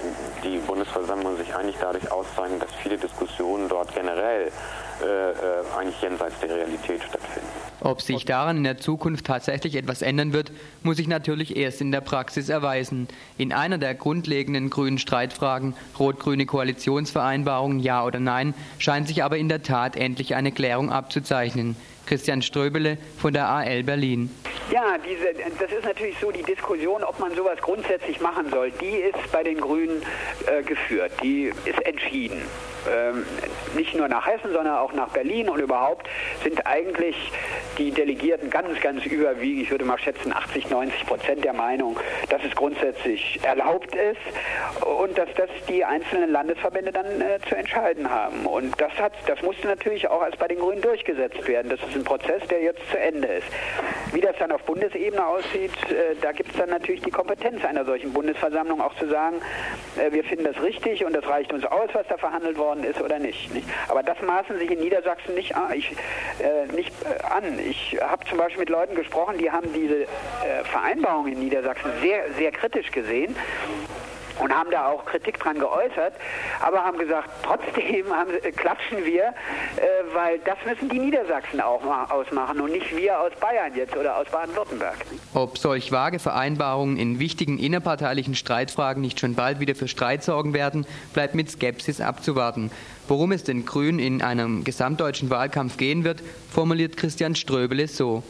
[0.44, 6.56] die Bundesversammlung sich eigentlich dadurch auszeichnet, dass viele Diskussionen dort generell äh, eigentlich jenseits der
[6.56, 7.41] Realität stattfinden.
[7.84, 10.52] Ob sich daran in der Zukunft tatsächlich etwas ändern wird,
[10.84, 13.08] muss sich natürlich erst in der Praxis erweisen.
[13.40, 19.50] In einer der grundlegenden grünen Streitfragen, rot-grüne Koalitionsvereinbarung, ja oder nein, scheint sich aber in
[19.50, 21.76] der Tat endlich eine Klärung abzuzeichnen.
[22.06, 24.30] Christian Ströbele von der AL Berlin.
[24.72, 28.98] Ja, diese, das ist natürlich so, die Diskussion, ob man sowas grundsätzlich machen soll, die
[28.98, 30.02] ist bei den Grünen
[30.46, 32.42] äh, geführt, die ist entschieden
[32.90, 33.26] ähm,
[33.76, 36.08] nicht nur nach Hessen, sondern auch nach Berlin und überhaupt
[36.44, 37.16] sind eigentlich
[37.78, 41.98] die Delegierten ganz, ganz überwiegend, ich würde mal schätzen 80, 90 Prozent der Meinung,
[42.30, 48.10] dass es grundsätzlich erlaubt ist und dass das die einzelnen Landesverbände dann äh, zu entscheiden
[48.10, 48.46] haben.
[48.46, 51.70] Und das, hat, das musste natürlich auch als bei den Grünen durchgesetzt werden.
[51.70, 53.48] Das ist ein Prozess, der jetzt zu Ende ist.
[54.14, 57.86] Wie das dann auf Bundesebene aussieht, äh, da gibt es dann natürlich die Kompetenz einer
[57.86, 59.42] solchen Bundesversammlung auch zu sagen,
[59.98, 62.84] äh, wir finden das richtig und das reicht uns aus, was da verhandelt worden worden
[62.84, 63.54] ist oder nicht.
[63.54, 63.68] nicht?
[63.88, 65.92] Aber das maßen sich in Niedersachsen nicht, ich,
[66.40, 66.66] äh,
[67.04, 67.60] äh, an.
[67.60, 70.08] Ich habe zum Beispiel mit Leuten gesprochen, die haben diese äh,
[70.64, 73.36] Vereinbarung in Niedersachsen sehr, sehr kritisch gesehen
[74.42, 76.14] und haben da auch Kritik dran geäußert,
[76.60, 79.34] aber haben gesagt, trotzdem haben, äh, klatschen wir, äh,
[80.14, 84.28] weil das müssen die Niedersachsen auch ausmachen und nicht wir aus Bayern jetzt oder aus
[84.30, 84.98] Baden-Württemberg.
[85.34, 90.54] Ob solch vage Vereinbarungen in wichtigen innerparteilichen Streitfragen nicht schon bald wieder für Streit sorgen
[90.54, 92.72] werden, bleibt mit Skepsis abzuwarten.
[93.08, 98.24] Worum es den Grünen in einem gesamtdeutschen Wahlkampf gehen wird, formuliert Christian Ströbele so.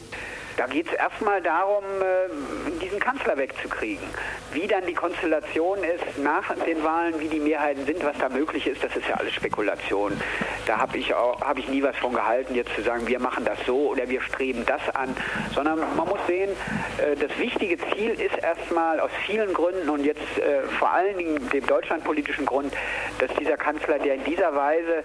[0.56, 4.06] Da geht es erstmal darum, äh, diesen Kanzler wegzukriegen.
[4.52, 8.66] Wie dann die Konstellation ist nach den Wahlen, wie die Mehrheiten sind, was da möglich
[8.66, 10.20] ist, das ist ja alles Spekulation.
[10.66, 13.58] Da habe ich, hab ich nie was von gehalten, jetzt zu sagen, wir machen das
[13.66, 15.16] so oder wir streben das an,
[15.54, 16.50] sondern man muss sehen,
[16.98, 21.48] äh, das wichtige Ziel ist erstmal aus vielen Gründen und jetzt äh, vor allen Dingen
[21.50, 22.74] dem deutschlandpolitischen Grund,
[23.18, 25.04] dass dieser Kanzler, der in dieser Weise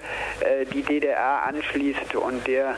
[0.74, 2.76] die DDR anschließt und der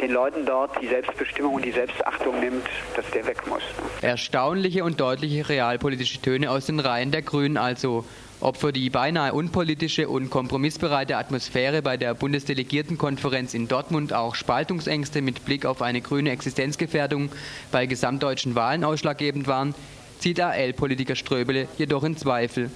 [0.00, 3.62] den Leuten dort die Selbstbestimmung und die Selbstachtung Achtung nimmt, dass der weg muss.
[4.02, 8.04] Erstaunliche und deutliche realpolitische Töne aus den Reihen der Grünen also.
[8.40, 15.20] Ob für die beinahe unpolitische und kompromissbereite Atmosphäre bei der Bundesdelegiertenkonferenz in Dortmund auch Spaltungsängste
[15.20, 17.30] mit Blick auf eine grüne Existenzgefährdung
[17.70, 19.74] bei gesamtdeutschen Wahlen ausschlaggebend waren,
[20.18, 22.70] zieht AL-Politiker Ströbele jedoch in Zweifel.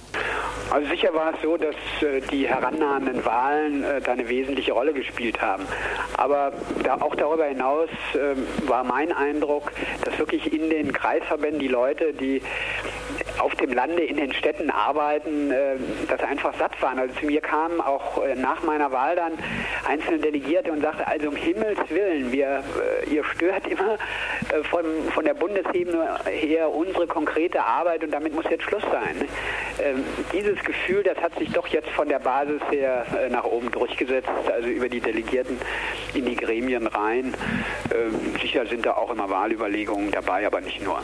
[0.71, 4.93] Also sicher war es so, dass äh, die herannahenden Wahlen äh, da eine wesentliche Rolle
[4.93, 5.65] gespielt haben.
[6.17, 6.53] Aber
[6.99, 8.35] auch darüber hinaus äh,
[8.67, 9.71] war mein Eindruck,
[10.03, 12.41] dass wirklich in den Kreisverbänden die Leute, die
[13.39, 15.75] auf dem Lande in den Städten arbeiten, äh,
[16.07, 16.99] das einfach satt waren.
[16.99, 19.33] Also zu mir kamen auch äh, nach meiner Wahl dann
[19.87, 22.63] einzelne Delegierte und sagte, also um Himmels Willen, wir,
[23.05, 23.97] äh, ihr stört immer
[24.69, 29.27] von, von der Bundesebene her unsere konkrete Arbeit und damit muss jetzt Schluss sein.
[29.83, 34.29] Ähm, dieses Gefühl, das hat sich doch jetzt von der Basis her nach oben durchgesetzt,
[34.53, 35.57] also über die Delegierten
[36.13, 37.33] in die Gremien rein.
[37.93, 41.01] Ähm, sicher sind da auch immer Wahlüberlegungen dabei, aber nicht nur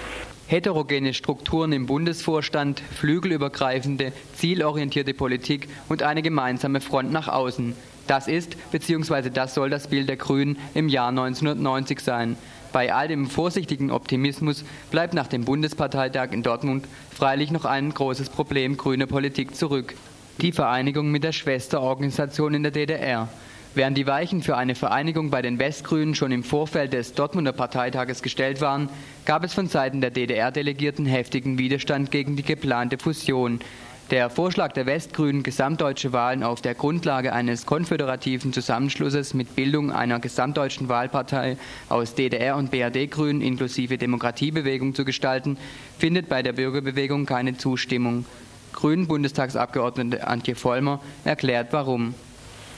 [0.52, 7.74] heterogene Strukturen im Bundesvorstand, flügelübergreifende, zielorientierte Politik und eine gemeinsame Front nach außen.
[8.06, 9.30] Das ist bzw.
[9.30, 12.36] das soll das Bild der Grünen im Jahr 1990 sein.
[12.74, 16.86] Bei all dem vorsichtigen Optimismus bleibt nach dem Bundesparteitag in Dortmund
[17.16, 19.96] freilich noch ein großes Problem grüner Politik zurück.
[20.42, 23.30] Die Vereinigung mit der Schwesterorganisation in der DDR.
[23.74, 28.22] Während die Weichen für eine Vereinigung bei den Westgrünen schon im Vorfeld des Dortmunder Parteitages
[28.22, 28.90] gestellt waren,
[29.26, 33.62] gab es von Seiten der DDR-Delegierten heftigen Widerstand gegen die geplante Fusion.
[34.10, 40.20] Der Vorschlag der Westgrünen, gesamtdeutsche Wahlen auf der Grundlage eines konföderativen Zusammenschlusses mit Bildung einer
[40.20, 41.56] gesamtdeutschen Wahlpartei
[41.88, 45.56] aus DDR und BRD-Grünen inklusive Demokratiebewegung zu gestalten,
[45.98, 48.26] findet bei der Bürgerbewegung keine Zustimmung.
[48.74, 52.14] Grünen Bundestagsabgeordnete Antje Vollmer erklärt warum.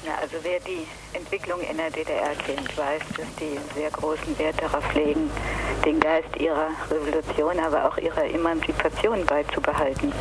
[0.05, 4.61] Ja, also wer die Entwicklung in der DDR kennt, weiß, dass die sehr großen Wert
[4.61, 5.31] darauf legen,
[5.85, 10.11] den Geist ihrer Revolution, aber auch ihrer Emanzipation beizubehalten.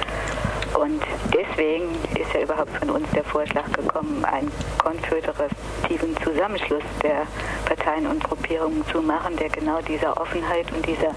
[0.75, 1.03] Und
[1.35, 7.27] deswegen ist ja überhaupt von uns der Vorschlag gekommen, einen konföderativen Zusammenschluss der
[7.66, 11.12] Parteien und Gruppierungen zu machen, der genau dieser Offenheit und dieser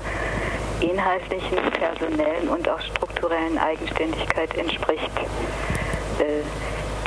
[0.81, 5.11] inhaltlichen, personellen und auch strukturellen Eigenständigkeit entspricht.
[6.19, 6.41] Äh,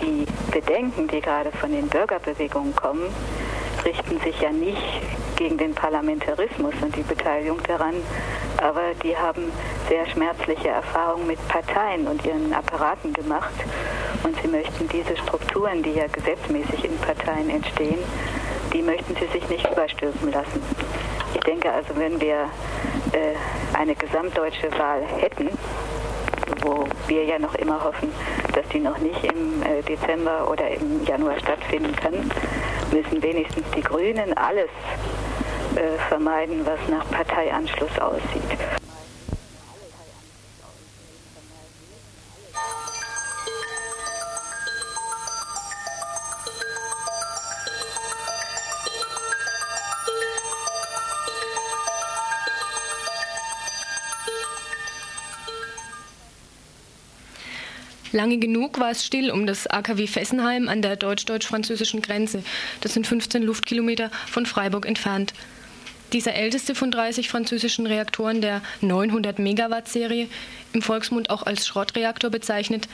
[0.00, 3.12] die Bedenken, die gerade von den Bürgerbewegungen kommen,
[3.84, 4.82] richten sich ja nicht
[5.36, 7.94] gegen den Parlamentarismus und die Beteiligung daran,
[8.58, 9.52] aber die haben
[9.88, 13.54] sehr schmerzliche Erfahrungen mit Parteien und ihren Apparaten gemacht
[14.24, 17.98] und sie möchten diese Strukturen, die ja gesetzmäßig in Parteien entstehen,
[18.72, 20.62] die möchten sie sich nicht überstülpen lassen.
[21.34, 22.50] Ich denke also, wenn wir
[23.12, 25.48] äh, eine gesamtdeutsche Wahl hätten,
[26.62, 28.12] wo wir ja noch immer hoffen,
[28.54, 32.30] dass die noch nicht im äh, Dezember oder im Januar stattfinden kann,
[32.92, 34.70] müssen wenigstens die Grünen alles
[35.76, 38.87] äh, vermeiden, was nach Parteianschluss aussieht.
[58.12, 62.42] Lange genug war es still um das AKW Fessenheim an der deutsch-deutsch-französischen Grenze.
[62.80, 65.34] Das sind 15 Luftkilometer von Freiburg entfernt.
[66.14, 70.26] Dieser älteste von 30 französischen Reaktoren der 900 Megawatt Serie,
[70.72, 72.88] im Volksmund auch als Schrottreaktor bezeichnet,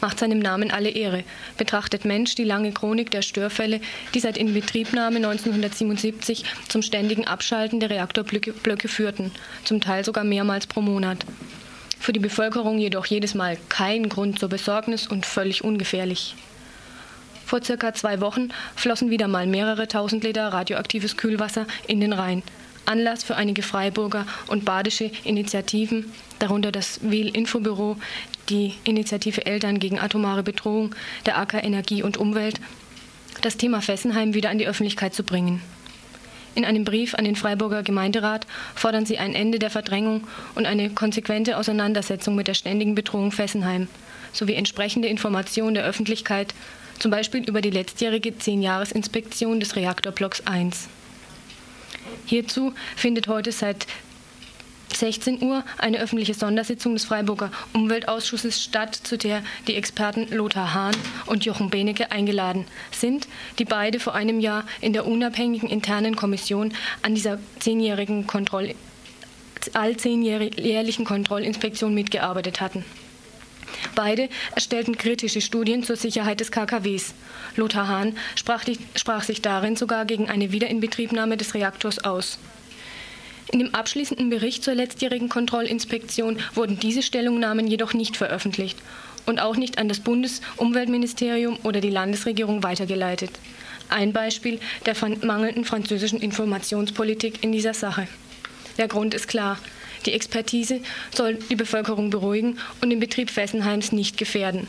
[0.00, 1.24] macht seinem Namen alle Ehre.
[1.58, 3.80] Betrachtet Mensch die lange Chronik der Störfälle,
[4.14, 9.32] die seit Inbetriebnahme 1977 zum ständigen Abschalten der Reaktorblöcke führten,
[9.64, 11.26] zum Teil sogar mehrmals pro Monat
[12.00, 16.34] für die Bevölkerung jedoch jedes Mal kein Grund zur Besorgnis und völlig ungefährlich.
[17.46, 22.42] Vor circa zwei Wochen flossen wieder mal mehrere tausend Liter radioaktives Kühlwasser in den Rhein.
[22.86, 27.96] Anlass für einige Freiburger und badische Initiativen, darunter das WIL-Infobüro,
[28.48, 30.94] die Initiative Eltern gegen atomare Bedrohung,
[31.26, 32.60] der AK Energie und Umwelt,
[33.42, 35.62] das Thema Fessenheim wieder an die Öffentlichkeit zu bringen.
[36.54, 40.90] In einem Brief an den Freiburger Gemeinderat fordern sie ein Ende der Verdrängung und eine
[40.90, 43.88] konsequente Auseinandersetzung mit der ständigen Bedrohung Fessenheim
[44.32, 46.54] sowie entsprechende Informationen der Öffentlichkeit,
[46.98, 50.88] zum Beispiel über die letztjährige Zehnjahresinspektion des Reaktorblocks 1.
[52.26, 53.86] Hierzu findet heute seit
[55.00, 60.94] 16 Uhr eine öffentliche Sondersitzung des Freiburger Umweltausschusses statt, zu der die Experten Lothar Hahn
[61.24, 63.26] und Jochen Benecke eingeladen sind,
[63.58, 68.74] die beide vor einem Jahr in der unabhängigen internen Kommission an dieser zehnjährigen Kontroll
[69.74, 72.84] allzehnjährlichen Kontrollinspektion mitgearbeitet hatten.
[73.94, 77.14] Beide erstellten kritische Studien zur Sicherheit des KKWs.
[77.56, 82.38] Lothar Hahn sprach, die, sprach sich darin sogar gegen eine Wiederinbetriebnahme des Reaktors aus.
[83.52, 88.78] In dem abschließenden Bericht zur letztjährigen Kontrollinspektion wurden diese Stellungnahmen jedoch nicht veröffentlicht
[89.26, 93.30] und auch nicht an das Bundesumweltministerium oder die Landesregierung weitergeleitet.
[93.88, 98.06] Ein Beispiel der mangelnden französischen Informationspolitik in dieser Sache.
[98.78, 99.58] Der Grund ist klar.
[100.06, 100.80] Die Expertise
[101.12, 104.68] soll die Bevölkerung beruhigen und den Betrieb Fessenheims nicht gefährden.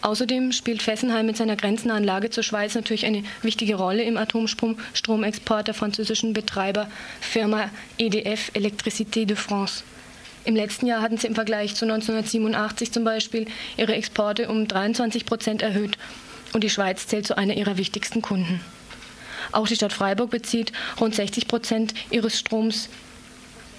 [0.00, 5.66] Außerdem spielt Fessenheim mit seiner grenznahen Lage zur Schweiz natürlich eine wichtige Rolle im Atomstromexport
[5.66, 9.82] der französischen Betreiberfirma EDF Électricité de France.
[10.44, 15.26] Im letzten Jahr hatten sie im Vergleich zu 1987 zum Beispiel ihre Exporte um 23
[15.26, 15.98] Prozent erhöht
[16.52, 18.60] und die Schweiz zählt zu einer ihrer wichtigsten Kunden.
[19.50, 22.88] Auch die Stadt Freiburg bezieht rund 60 Prozent ihres Stroms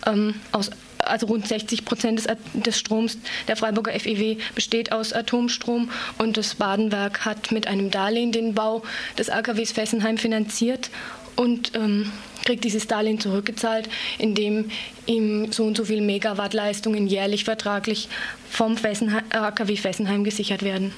[0.05, 5.89] ähm, aus also rund 60 Prozent des, des, Stroms der Freiburger FEW besteht aus Atomstrom
[6.17, 8.83] und das Badenwerk hat mit einem Darlehen den Bau
[9.17, 10.89] des AKWs Fessenheim finanziert
[11.35, 12.11] und ähm,
[12.43, 14.71] kriegt dieses Darlehen zurückgezahlt, indem
[15.05, 18.09] ihm so und so viel Megawattleistungen jährlich vertraglich
[18.49, 20.93] vom Fessenheim, AKW Fessenheim gesichert werden.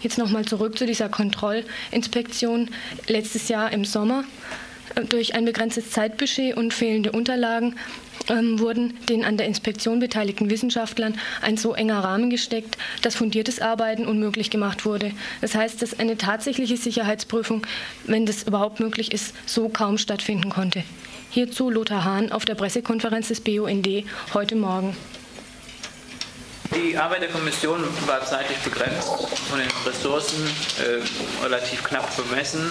[0.00, 2.70] Jetzt nochmal zurück zu dieser Kontrollinspektion
[3.08, 4.24] letztes Jahr im Sommer.
[5.08, 7.76] Durch ein begrenztes Zeitbudget und fehlende Unterlagen
[8.28, 13.60] ähm, wurden den an der Inspektion beteiligten Wissenschaftlern ein so enger Rahmen gesteckt, dass fundiertes
[13.60, 15.12] Arbeiten unmöglich gemacht wurde.
[15.40, 17.66] Das heißt, dass eine tatsächliche Sicherheitsprüfung,
[18.04, 20.84] wenn das überhaupt möglich ist, so kaum stattfinden konnte.
[21.30, 23.88] Hierzu Lothar Hahn auf der Pressekonferenz des BUND
[24.34, 24.96] heute Morgen.
[26.74, 29.08] Die Arbeit der Kommission war zeitlich begrenzt,
[29.48, 30.38] von den Ressourcen
[30.78, 32.70] äh, relativ knapp bemessen,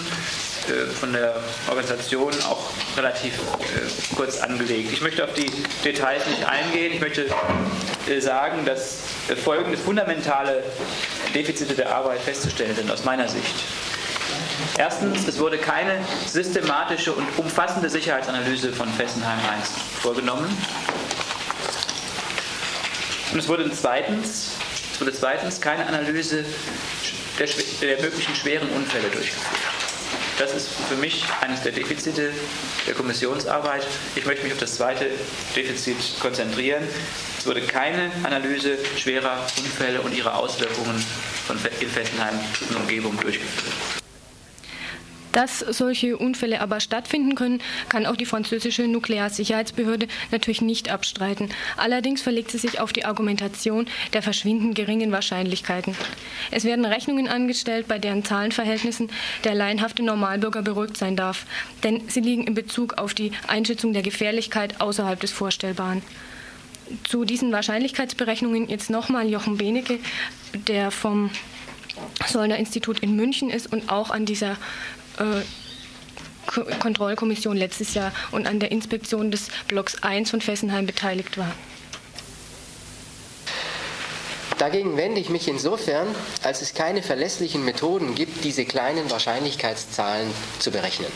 [1.00, 1.34] von der
[1.68, 4.92] Organisation auch relativ äh, kurz angelegt.
[4.92, 5.50] Ich möchte auf die
[5.84, 6.92] Details nicht eingehen.
[6.92, 7.26] Ich möchte
[8.08, 10.62] äh, sagen, dass äh, folgende fundamentale
[11.34, 13.64] Defizite der Arbeit festzustellen sind aus meiner Sicht.
[14.76, 19.68] Erstens, es wurde keine systematische und umfassende Sicherheitsanalyse von Fessenheim 1
[20.00, 20.46] vorgenommen.
[23.32, 24.52] Und es wurde zweitens,
[24.92, 26.44] es wurde zweitens keine Analyse
[27.38, 27.48] der,
[27.80, 29.89] der möglichen schweren Unfälle durchgeführt.
[30.40, 32.32] Das ist für mich eines der Defizite
[32.86, 33.86] der Kommissionsarbeit.
[34.16, 35.04] Ich möchte mich auf das zweite
[35.54, 36.82] Defizit konzentrieren.
[37.38, 41.04] Es wurde keine Analyse schwerer Unfälle und ihrer Auswirkungen
[41.46, 43.74] von in Fessenheim und Umgebung durchgeführt.
[45.32, 51.50] Dass solche Unfälle aber stattfinden können, kann auch die französische Nuklearsicherheitsbehörde natürlich nicht abstreiten.
[51.76, 55.94] Allerdings verlegt sie sich auf die Argumentation der verschwindend geringen Wahrscheinlichkeiten.
[56.50, 59.10] Es werden Rechnungen angestellt, bei deren Zahlenverhältnissen
[59.44, 61.46] der laienhafte Normalbürger beruhigt sein darf,
[61.84, 66.02] denn sie liegen in Bezug auf die Einschätzung der Gefährlichkeit außerhalb des Vorstellbaren.
[67.04, 70.00] Zu diesen Wahrscheinlichkeitsberechnungen jetzt nochmal Jochen Benecke,
[70.66, 71.30] der vom
[72.26, 74.56] Sollner Institut in München ist und auch an dieser
[76.80, 81.52] Kontrollkommission letztes Jahr und an der Inspektion des Blocks 1 von Fessenheim beteiligt war.
[84.58, 86.06] Dagegen wende ich mich insofern,
[86.42, 91.10] als es keine verlässlichen Methoden gibt, diese kleinen Wahrscheinlichkeitszahlen zu berechnen.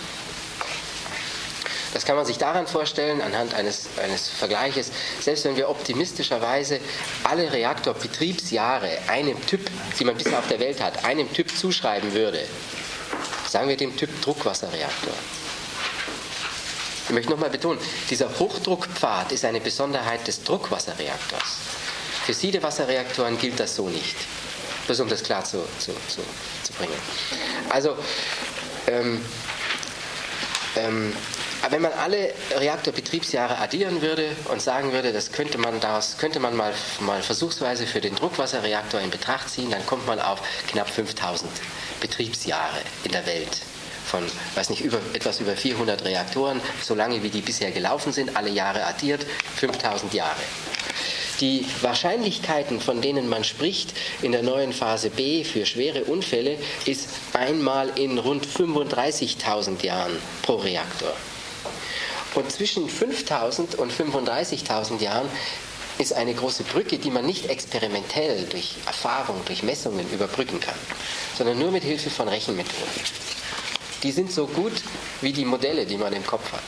[1.93, 4.91] Das kann man sich daran vorstellen, anhand eines, eines Vergleiches,
[5.21, 6.81] selbst wenn wir optimistischerweise
[7.23, 12.41] alle Reaktorbetriebsjahre einem Typ, die man bisher auf der Welt hat, einem Typ zuschreiben würde,
[13.55, 15.15] Sagen wir dem Typ Druckwasserreaktor.
[17.07, 17.79] Ich möchte nochmal betonen,
[18.11, 21.59] dieser Hochdruckpfad ist eine Besonderheit des Druckwasserreaktors.
[22.27, 24.17] Für Siedewasserreaktoren gilt das so nicht.
[24.87, 26.23] Bloß um das klar zu, zu, zu,
[26.65, 26.99] zu bringen.
[27.71, 27.97] Also,
[28.89, 29.25] ähm,
[30.75, 31.13] ähm,
[31.71, 36.57] wenn man alle Reaktorbetriebsjahre addieren würde und sagen würde, das könnte man daraus könnte man
[36.57, 41.51] mal, mal versuchsweise für den Druckwasserreaktor in Betracht ziehen, dann kommt man auf knapp 5000
[42.01, 43.61] Betriebsjahre in der Welt
[44.05, 44.23] von,
[44.55, 48.51] weiß nicht, über, etwas über 400 Reaktoren, so lange wie die bisher gelaufen sind, alle
[48.51, 50.43] Jahre addiert, 5000 Jahre.
[51.41, 57.09] Die Wahrscheinlichkeiten, von denen man spricht in der neuen Phase B für schwere Unfälle, ist
[57.33, 61.13] einmal in rund 35.000 Jahren pro Reaktor.
[62.35, 65.29] Und zwischen 5000 und 35.000 Jahren
[65.99, 70.75] ist eine große Brücke, die man nicht experimentell durch Erfahrung, durch Messungen überbrücken kann,
[71.37, 73.03] sondern nur mit Hilfe von Rechenmethoden.
[74.03, 74.73] Die sind so gut
[75.21, 76.65] wie die Modelle, die man im Kopf hat.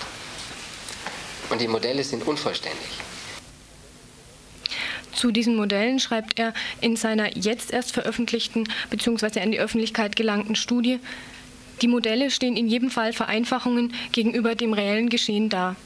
[1.51, 2.79] Und die Modelle sind unvollständig.
[5.13, 9.41] Zu diesen Modellen schreibt er in seiner jetzt erst veröffentlichten bzw.
[9.41, 11.01] an die Öffentlichkeit gelangten Studie,
[11.83, 15.77] die Modelle stehen in jedem Fall Vereinfachungen gegenüber dem reellen Geschehen dar.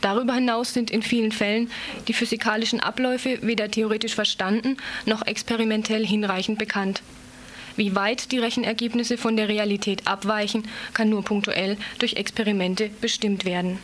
[0.00, 1.70] Darüber hinaus sind in vielen Fällen
[2.08, 7.02] die physikalischen Abläufe weder theoretisch verstanden noch experimentell hinreichend bekannt.
[7.76, 13.78] Wie weit die Rechenergebnisse von der Realität abweichen, kann nur punktuell durch Experimente bestimmt werden.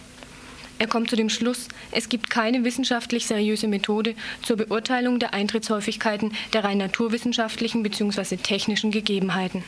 [0.78, 6.32] Er kommt zu dem Schluss, es gibt keine wissenschaftlich seriöse Methode zur Beurteilung der Eintrittshäufigkeiten
[6.52, 8.36] der rein naturwissenschaftlichen bzw.
[8.36, 9.64] technischen Gegebenheiten.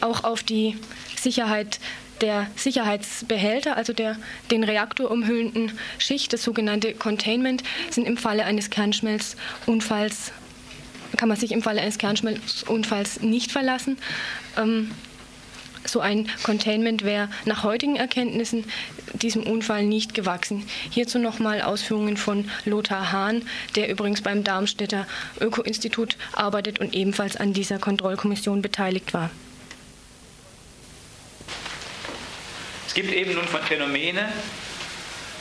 [0.00, 0.76] Auch auf die
[1.16, 1.80] Sicherheit
[2.20, 4.16] der Sicherheitsbehälter, also der
[4.50, 10.32] den Reaktor umhüllenden Schicht, das sogenannte Containment, sind im Falle eines Kernschmelzunfalls
[11.16, 13.96] kann man sich im Falle eines Kernschmelzunfalls nicht verlassen.
[14.56, 14.90] Ähm,
[15.84, 18.64] so ein Containment wäre nach heutigen Erkenntnissen
[19.14, 20.64] diesem Unfall nicht gewachsen.
[20.90, 23.42] Hierzu nochmal Ausführungen von Lothar Hahn,
[23.74, 25.06] der übrigens beim Darmstädter
[25.40, 29.30] Öko-Institut arbeitet und ebenfalls an dieser Kontrollkommission beteiligt war.
[32.94, 34.32] Gibt eben nun Phänomene,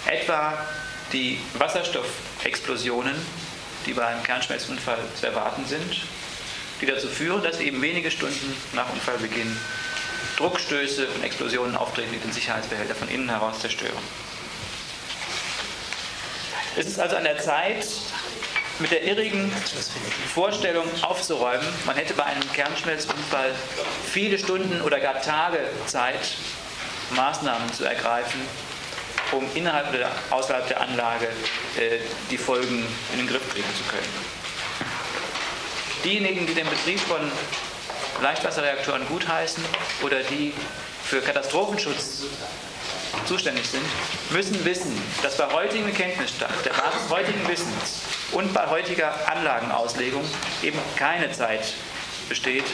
[0.05, 0.57] etwa
[1.13, 3.15] die Wasserstoffexplosionen,
[3.85, 6.01] die bei einem Kernschmelzunfall zu erwarten sind,
[6.81, 9.57] die dazu führen, dass eben wenige Stunden nach Unfallbeginn
[10.37, 13.97] Druckstöße und Explosionen auftreten, die den Sicherheitsbehälter von innen heraus zerstören.
[16.75, 17.87] Es ist also an der Zeit,
[18.79, 19.51] mit der irrigen
[20.33, 23.51] Vorstellung aufzuräumen, man hätte bei einem Kernschmelzunfall
[24.11, 26.37] viele Stunden oder gar Tage Zeit,
[27.11, 28.41] Maßnahmen zu ergreifen,
[29.31, 31.27] um innerhalb oder außerhalb der Anlage
[31.77, 34.37] äh, die Folgen in den Griff kriegen zu können.
[36.03, 37.31] Diejenigen, die den Betrieb von
[38.21, 39.63] Leichtwasserreaktoren gutheißen
[40.03, 40.53] oder die
[41.03, 42.23] für Katastrophenschutz
[43.25, 43.85] zuständig sind,
[44.31, 48.01] müssen wissen, dass bei heutigem Kenntnisstand, der Basis heutigen Wissens,
[48.31, 50.23] und bei heutiger Anlagenauslegung
[50.61, 51.73] eben keine Zeit
[52.27, 52.65] besteht,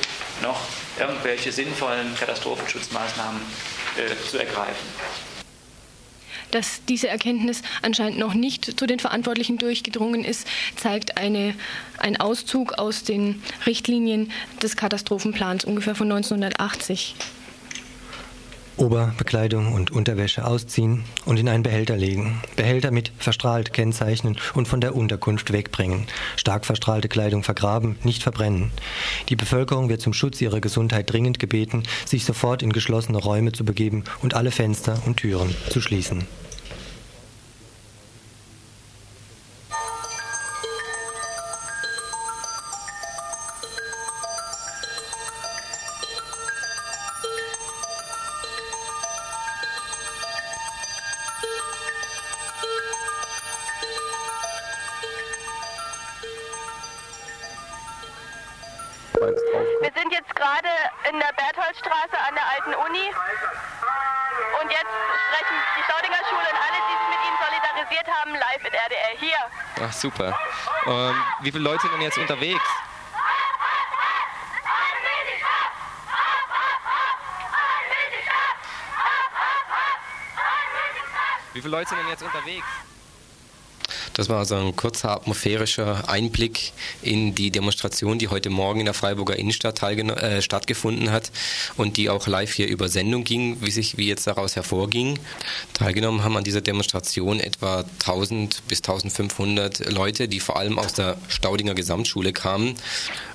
[0.42, 0.60] noch
[1.00, 3.42] irgendwelche sinnvollen Katastrophenschutzmaßnahmen
[3.98, 4.88] äh, zu ergreifen.
[6.52, 11.56] Dass diese Erkenntnis anscheinend noch nicht zu den Verantwortlichen durchgedrungen ist, zeigt eine,
[11.98, 14.32] ein Auszug aus den Richtlinien
[14.62, 17.16] des Katastrophenplans ungefähr von 1980.
[18.78, 22.42] Oberbekleidung und Unterwäsche ausziehen und in einen Behälter legen.
[22.56, 26.08] Behälter mit verstrahlt kennzeichnen und von der Unterkunft wegbringen.
[26.36, 28.72] Stark verstrahlte Kleidung vergraben, nicht verbrennen.
[29.30, 33.64] Die Bevölkerung wird zum Schutz ihrer Gesundheit dringend gebeten, sich sofort in geschlossene Räume zu
[33.64, 36.26] begeben und alle Fenster und Türen zu schließen.
[70.04, 70.38] Super.
[70.86, 72.62] Ähm, wie viele Leute sind denn jetzt unterwegs?
[81.54, 82.66] Wie viele Leute sind denn jetzt unterwegs?
[84.14, 88.94] Das war also ein kurzer atmosphärischer Einblick in die Demonstration, die heute Morgen in der
[88.94, 91.32] Freiburger Innenstadt äh, stattgefunden hat
[91.78, 95.18] und die auch live hier über Sendung ging, wie sich wie jetzt daraus hervorging.
[95.74, 101.18] Teilgenommen haben an dieser Demonstration etwa 1000 bis 1500 Leute, die vor allem aus der
[101.28, 102.76] Staudinger Gesamtschule kamen.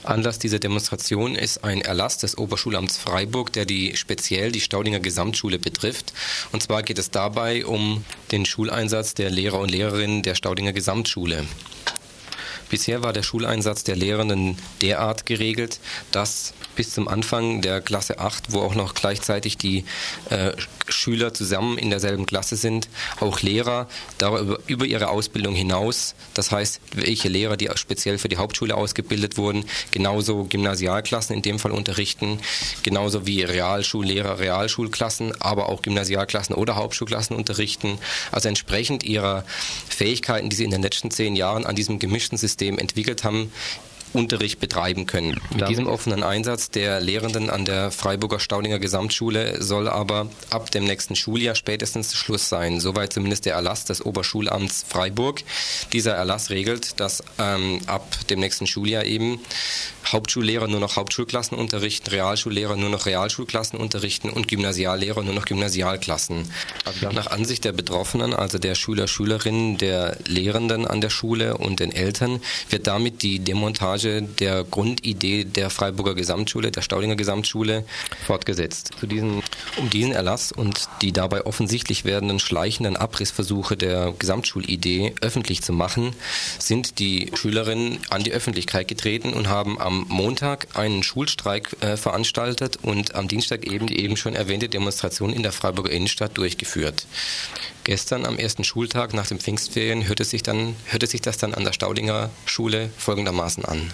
[0.05, 5.59] Anlass dieser Demonstration ist ein Erlass des Oberschulamts Freiburg, der die speziell die Staudinger Gesamtschule
[5.59, 6.15] betrifft.
[6.53, 11.45] Und zwar geht es dabei um den Schuleinsatz der Lehrer und Lehrerinnen der Staudinger Gesamtschule.
[12.71, 18.53] Bisher war der Schuleinsatz der Lehrenden derart geregelt, dass bis zum Anfang der Klasse 8,
[18.53, 19.85] wo auch noch gleichzeitig die
[20.31, 20.53] äh,
[20.87, 26.81] Schüler zusammen in derselben Klasse sind, auch Lehrer darüber, über ihre Ausbildung hinaus, das heißt,
[26.95, 32.39] welche Lehrer, die speziell für die Hauptschule ausgebildet wurden, genauso Gymnasialklassen in dem Fall unterrichten,
[32.85, 37.99] genauso wie Realschullehrer Realschulklassen, aber auch Gymnasialklassen oder Hauptschulklassen unterrichten.
[38.31, 39.45] Also entsprechend ihrer
[39.89, 43.51] Fähigkeiten, die sie in den letzten zehn Jahren an diesem gemischten System entwickelt haben,
[44.13, 45.41] Unterricht betreiben können.
[45.55, 50.85] Mit diesem offenen Einsatz der Lehrenden an der Freiburger Staudinger Gesamtschule soll aber ab dem
[50.85, 52.81] nächsten Schuljahr spätestens Schluss sein.
[52.81, 55.43] Soweit zumindest der Erlass des Oberschulamts Freiburg.
[55.93, 59.41] Dieser Erlass regelt, dass ähm, ab dem nächsten Schuljahr eben
[60.13, 66.51] Hauptschullehrer nur noch Hauptschulklassen unterrichten, Realschullehrer nur noch Realschulklassen unterrichten und Gymnasiallehrer nur noch Gymnasialklassen.
[66.85, 71.81] Also nach Ansicht der Betroffenen, also der Schüler, Schülerinnen, der Lehrenden an der Schule und
[71.81, 72.41] den Eltern,
[72.71, 77.85] wird damit die Demontage der Grundidee der Freiburger Gesamtschule, der Staudinger Gesamtschule
[78.27, 78.93] fortgesetzt.
[78.99, 79.43] Zu diesen,
[79.77, 86.15] um diesen Erlass und die dabei offensichtlich werdenden schleichenden Abrissversuche der Gesamtschulidee öffentlich zu machen,
[86.59, 92.79] sind die Schülerinnen an die Öffentlichkeit getreten und haben am Montag einen Schulstreik äh, veranstaltet
[92.83, 97.07] und am Dienstag eben die eben schon erwähnte Demonstration in der Freiburger Innenstadt durchgeführt.
[97.89, 101.65] Gestern am ersten Schultag nach den Pfingstferien hörte sich, dann, hörte sich das dann an
[101.65, 103.88] der Staudinger Schule folgendermaßen an.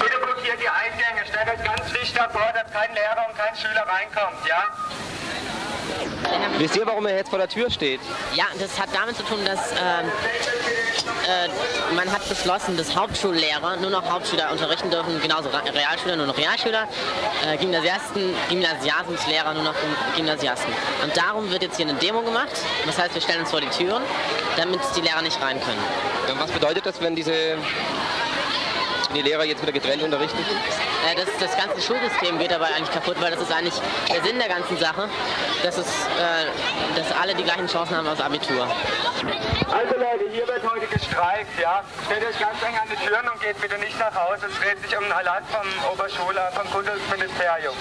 [0.00, 3.86] Bitte blockiert die Eingänge, stellt euch ganz dicht davor, dass kein Lehrer und kein Schüler
[3.86, 4.64] reinkommt, ja?
[6.58, 8.00] Wisst ihr, warum er jetzt vor der Tür steht?
[8.34, 10.10] Ja, das hat damit zu tun, dass ähm,
[11.26, 16.36] äh, man hat beschlossen, dass Hauptschullehrer nur noch Hauptschüler unterrichten dürfen, genauso Realschüler nur noch
[16.36, 16.88] Realschüler,
[17.44, 19.74] äh, Gymnasiasten, Gymnasiatenslehrer nur noch
[20.16, 20.72] Gymnasiasten.
[21.02, 22.52] Und darum wird jetzt hier eine Demo gemacht.
[22.86, 24.02] Das heißt, wir stellen uns vor die Türen,
[24.56, 26.38] damit die Lehrer nicht rein können.
[26.38, 27.58] Was bedeutet das, wenn diese
[29.14, 30.38] die Lehrer jetzt wieder getrennt unterrichten?
[30.38, 33.74] Äh, das, das ganze Schulsystem geht dabei eigentlich kaputt, weil das ist eigentlich
[34.12, 35.08] der Sinn der ganzen Sache,
[35.62, 38.68] dass, es, äh, dass alle die gleichen Chancen haben als Abitur.
[39.72, 41.82] Also Leute, hier wird heute gestreikt, ja.
[42.06, 44.46] Stellt euch ganz eng an die Türen und geht bitte nicht nach Hause.
[44.46, 47.74] Es dreht sich um einen Erlass vom Oberschule, vom Kultusministerium.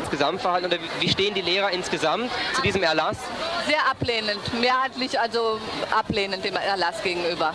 [0.00, 3.18] Insgesamt verhalten oder wie stehen die Lehrer insgesamt zu diesem Erlass?
[3.66, 5.60] Sehr ablehnend, mehrheitlich also
[5.96, 7.54] ablehnend dem Erlass gegenüber.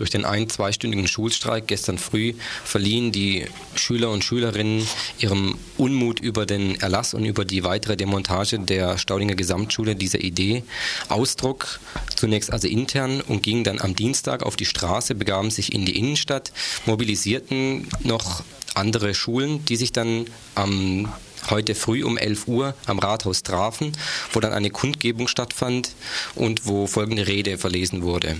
[0.00, 2.32] Durch den ein-, zweistündigen Schulstreik gestern früh
[2.64, 3.44] verliehen die
[3.74, 4.88] Schüler und Schülerinnen
[5.18, 10.62] ihrem Unmut über den Erlass und über die weitere Demontage der Staudinger Gesamtschule dieser Idee
[11.10, 11.80] Ausdruck,
[12.16, 15.98] zunächst also intern und gingen dann am Dienstag auf die Straße, begaben sich in die
[15.98, 16.50] Innenstadt,
[16.86, 18.42] mobilisierten noch
[18.72, 20.24] andere Schulen, die sich dann
[20.54, 21.12] am
[21.50, 23.92] heute früh um 11 Uhr am Rathaus trafen,
[24.32, 25.92] wo dann eine Kundgebung stattfand
[26.36, 28.36] und wo folgende Rede verlesen wurde.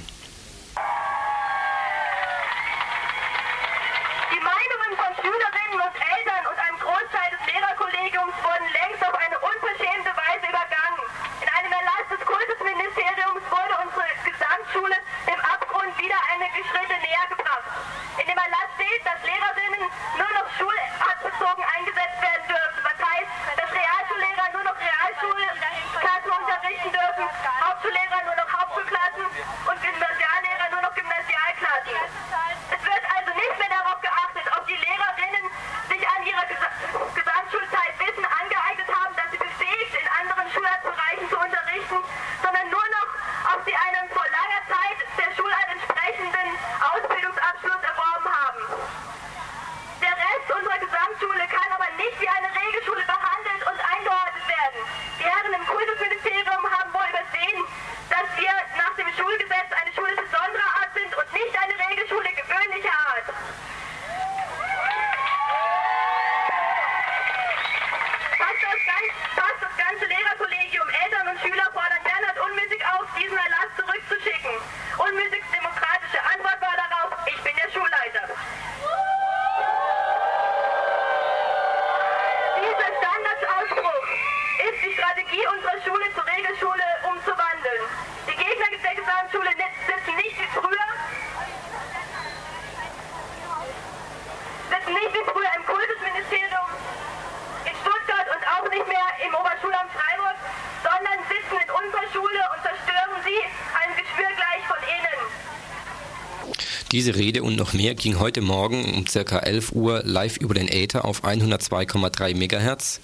[107.00, 109.38] Diese Rede und noch mehr ging heute Morgen um ca.
[109.38, 113.00] 11 Uhr live über den Äther auf 102,3 MHz.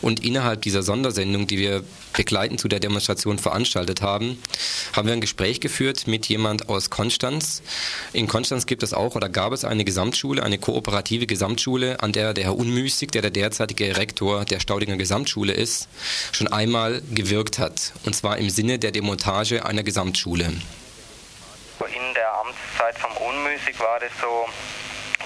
[0.00, 1.82] Und innerhalb dieser Sondersendung, die wir
[2.12, 4.40] begleitend zu der Demonstration veranstaltet haben,
[4.92, 7.62] haben wir ein Gespräch geführt mit jemand aus Konstanz.
[8.12, 12.34] In Konstanz gibt es auch oder gab es eine Gesamtschule, eine kooperative Gesamtschule, an der
[12.34, 15.88] der Herr Unmüßig, der der derzeitige Rektor der Staudinger Gesamtschule ist,
[16.30, 17.94] schon einmal gewirkt hat.
[18.04, 20.52] Und zwar im Sinne der Demontage einer Gesamtschule.
[22.50, 22.89] Amtszeit
[23.60, 24.48] Unmüßig war das so,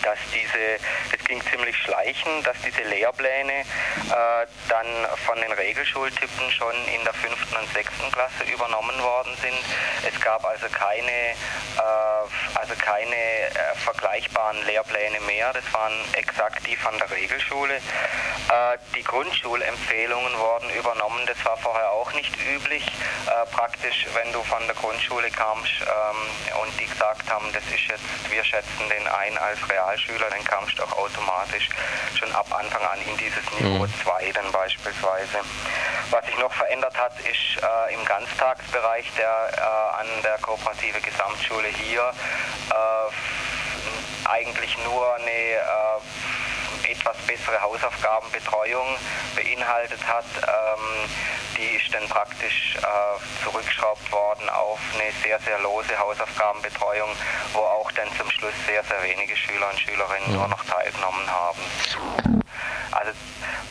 [0.04, 0.78] dass diese,
[1.10, 4.86] das ging ziemlich schleichend, dass diese Lehrpläne äh, dann
[5.26, 9.58] von den Regelschultypen schon in der fünften und sechsten Klasse übernommen worden sind.
[10.06, 15.52] Es gab also keine, äh, also keine äh, vergleichbaren Lehrpläne mehr.
[15.52, 17.76] Das waren exakt die von der Regelschule.
[17.76, 21.26] Äh, die Grundschulempfehlungen wurden übernommen.
[21.26, 22.86] Das war vorher auch nicht üblich.
[22.86, 27.88] Äh, praktisch, wenn du von der Grundschule kamst ähm, und die gesagt haben, das ist
[27.88, 29.60] jetzt, wir schätzen den ein als
[29.94, 31.68] Realschüler, dann kamst du auch automatisch
[32.18, 34.32] schon ab Anfang an in dieses Niveau 2 mhm.
[34.32, 35.38] dann beispielsweise.
[36.10, 41.68] Was sich noch verändert hat, ist äh, im Ganztagsbereich der äh, an der kooperative Gesamtschule
[41.68, 42.12] hier
[42.70, 46.43] äh, eigentlich nur eine äh,
[47.04, 48.96] etwas bessere Hausaufgabenbetreuung
[49.36, 51.10] beinhaltet hat, ähm,
[51.56, 57.10] die ist dann praktisch äh, zurückgeschraubt worden auf eine sehr, sehr lose Hausaufgabenbetreuung,
[57.52, 61.60] wo auch dann zum Schluss sehr, sehr wenige Schüler und Schülerinnen nur noch teilgenommen haben.
[62.92, 63.12] Also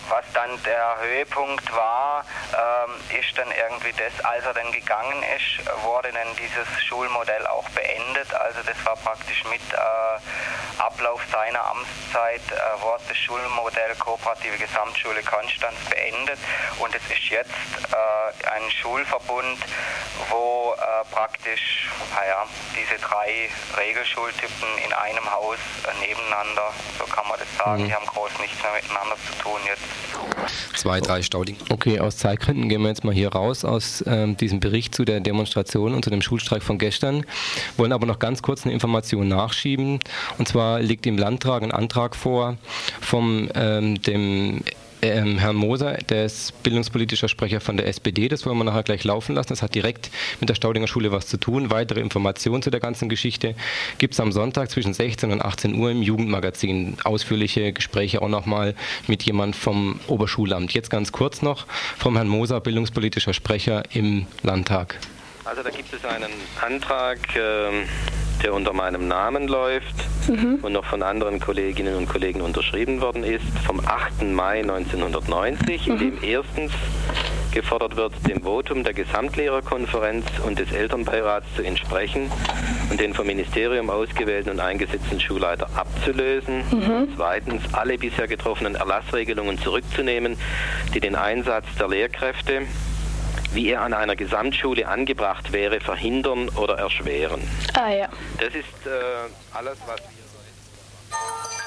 [0.09, 5.65] was dann der Höhepunkt war, ähm, ist dann irgendwie das, als er dann gegangen ist,
[5.84, 8.34] wurde dann dieses Schulmodell auch beendet.
[8.34, 15.24] Also das war praktisch mit äh, Ablauf seiner Amtszeit, äh, wurde das Schulmodell Kooperative Gesamtschule
[15.24, 16.39] Konstanz beendet
[16.80, 17.51] und es ist jetzt
[17.91, 19.59] äh, ein Schulverbund,
[20.30, 22.45] wo äh, praktisch naja,
[22.76, 25.57] diese drei Regelschultypen in einem Haus
[25.88, 27.88] äh, nebeneinander, so kann man das sagen, mhm.
[27.88, 29.82] die haben groß nichts mehr miteinander zu tun jetzt.
[30.75, 31.55] Zwei, drei Stauding.
[31.69, 35.19] Okay, aus Zeitgründen gehen wir jetzt mal hier raus aus ähm, diesem Bericht zu der
[35.19, 37.25] Demonstration und zu dem Schulstreik von gestern,
[37.77, 39.99] wollen aber noch ganz kurz eine Information nachschieben.
[40.37, 42.57] Und zwar liegt im Landtag ein Antrag vor
[43.01, 44.61] vom ähm, dem
[45.04, 49.04] ähm, Herrn Moser, der ist bildungspolitischer Sprecher von der SPD, das wollen wir nachher gleich
[49.04, 49.49] laufen lassen.
[49.49, 51.70] Das hat direkt mit der Staudinger Schule was zu tun.
[51.70, 53.56] Weitere Informationen zu der ganzen Geschichte
[53.97, 56.97] gibt es am Sonntag zwischen 16 und 18 Uhr im Jugendmagazin.
[57.04, 58.76] Ausführliche Gespräche auch nochmal
[59.08, 60.74] mit jemand vom Oberschulamt.
[60.74, 64.99] Jetzt ganz kurz noch vom Herrn Moser, bildungspolitischer Sprecher im Landtag.
[65.45, 66.31] Also da gibt es einen
[66.61, 67.85] Antrag, äh,
[68.43, 69.95] der unter meinem Namen läuft
[70.29, 70.59] mhm.
[70.61, 74.23] und noch von anderen Kolleginnen und Kollegen unterschrieben worden ist, vom 8.
[74.23, 75.93] Mai 1990, mhm.
[75.93, 76.71] in dem erstens
[77.53, 82.31] gefordert wird, dem Votum der Gesamtlehrerkonferenz und des Elternbeirats zu entsprechen
[82.89, 86.63] und den vom Ministerium ausgewählten und eingesetzten Schulleiter abzulösen.
[86.71, 87.09] Mhm.
[87.15, 90.37] Zweitens, alle bisher getroffenen Erlassregelungen zurückzunehmen,
[90.95, 92.63] die den Einsatz der Lehrkräfte
[93.54, 97.41] wie er an einer Gesamtschule angebracht wäre, verhindern oder erschweren.
[97.74, 98.10] Ah ja.
[98.39, 98.89] Das ist äh,
[99.54, 100.24] alles, was wir.
[100.32, 101.62] So,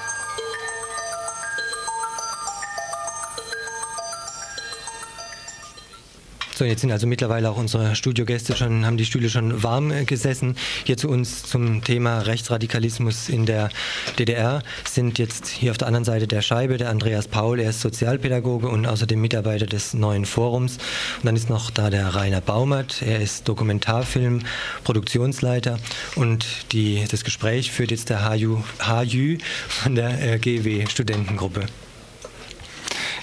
[6.65, 10.55] jetzt sind also mittlerweile auch unsere Studiogäste schon, haben die Stühle schon warm äh, gesessen.
[10.85, 13.69] Hier zu uns zum Thema Rechtsradikalismus in der
[14.17, 17.81] DDR sind jetzt hier auf der anderen Seite der Scheibe der Andreas Paul, er ist
[17.81, 20.77] Sozialpädagoge und außerdem Mitarbeiter des neuen Forums.
[21.17, 24.41] Und dann ist noch da der Rainer Baumert, er ist Dokumentarfilm,
[24.83, 25.79] Produktionsleiter
[26.15, 29.37] und die, das Gespräch führt jetzt der Haju, Haju
[29.67, 31.65] von der äh, GW Studentengruppe.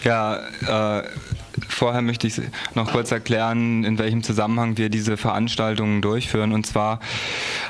[0.04, 1.02] Ja, äh,
[1.68, 2.40] Vorher möchte ich
[2.74, 6.52] noch kurz erklären, in welchem Zusammenhang wir diese Veranstaltungen durchführen.
[6.52, 6.98] Und zwar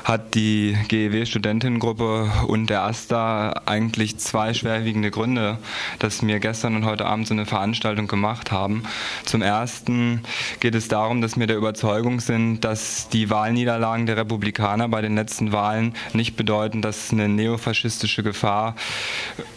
[0.03, 5.59] hat die GEW-Studentinnengruppe und der AStA eigentlich zwei schwerwiegende Gründe,
[5.99, 8.83] dass wir gestern und heute Abend so eine Veranstaltung gemacht haben.
[9.23, 10.21] Zum Ersten
[10.59, 15.15] geht es darum, dass wir der Überzeugung sind, dass die Wahlniederlagen der Republikaner bei den
[15.15, 18.75] letzten Wahlen nicht bedeuten, dass eine neofaschistische Gefahr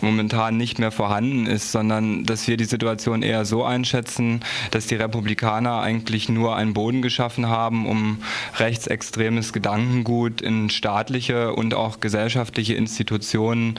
[0.00, 4.40] momentan nicht mehr vorhanden ist, sondern dass wir die Situation eher so einschätzen, setzen,
[4.70, 8.18] dass die Republikaner eigentlich nur einen Boden geschaffen haben, um
[8.58, 13.78] rechtsextremes Gedankengut in staatliche und auch gesellschaftliche Institutionen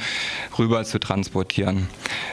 [0.57, 1.87] rüber zu transportieren.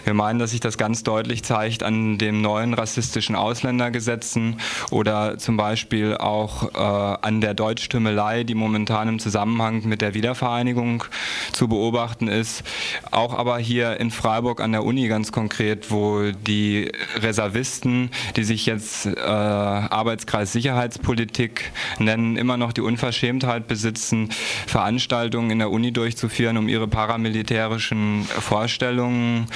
[0.04, 5.56] Wir meinen, dass sich das ganz deutlich zeigt an den neuen rassistischen Ausländergesetzen oder zum
[5.56, 6.78] Beispiel auch äh,
[7.26, 11.04] an der Deutschtümmelei, die momentan im Zusammenhang mit der Wiedervereinigung
[11.52, 12.62] zu beobachten ist.
[13.10, 17.95] Auch aber hier in Freiburg an der Uni ganz konkret, wo die Reservisten
[18.36, 24.30] die sich jetzt äh, Arbeitskreis Sicherheitspolitik nennen, immer noch die Unverschämtheit besitzen,
[24.66, 29.48] Veranstaltungen in der Uni durchzuführen, um ihre paramilitärischen Vorstellungen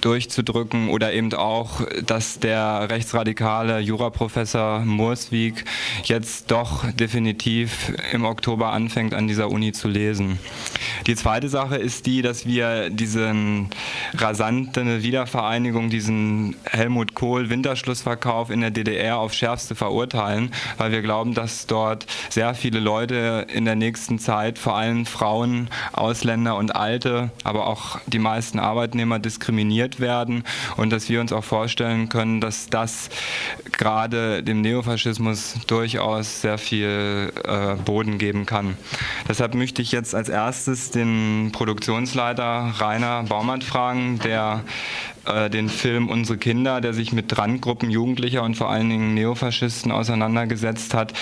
[0.00, 5.64] durchzudrücken oder eben auch, dass der rechtsradikale Juraprofessor Murswig
[6.04, 10.38] jetzt doch definitiv im Oktober anfängt, an dieser Uni zu lesen.
[11.06, 13.70] Die zweite Sache ist die, dass wir diesen
[14.14, 21.32] rasante Wiedervereinigung, diesen Helmut Kohl Winterschlussverkauf in der DDR auf schärfste verurteilen, weil wir glauben,
[21.34, 27.30] dass dort sehr viele Leute in der nächsten Zeit, vor allem Frauen, Ausländer und Alte,
[27.44, 30.44] aber auch die meisten Arbeitnehmer diskriminiert werden
[30.76, 33.08] und dass wir uns auch vorstellen können, dass das
[33.72, 38.76] gerade dem Neofaschismus durchaus sehr viel äh, Boden geben kann.
[39.28, 44.64] Deshalb möchte ich jetzt als erstes den Produktionsleiter Rainer Baumert fragen, der
[45.26, 49.92] äh, den Film Unsere Kinder, der sich mit Randgruppen Jugendlicher und vor allen Dingen Neofaschisten
[49.92, 51.12] auseinandergesetzt hat,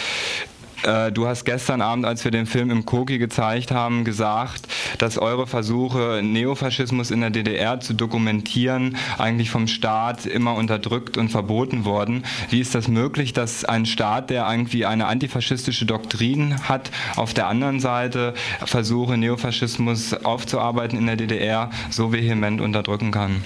[0.84, 4.68] äh, du hast gestern Abend, als wir den Film im Koki gezeigt haben, gesagt,
[4.98, 11.30] dass eure Versuche, Neofaschismus in der DDR zu dokumentieren, eigentlich vom Staat immer unterdrückt und
[11.30, 12.24] verboten wurden.
[12.50, 17.48] Wie ist das möglich, dass ein Staat, der irgendwie eine antifaschistische Doktrin hat, auf der
[17.48, 23.44] anderen Seite Versuche, Neofaschismus aufzuarbeiten in der DDR, so vehement unterdrücken kann?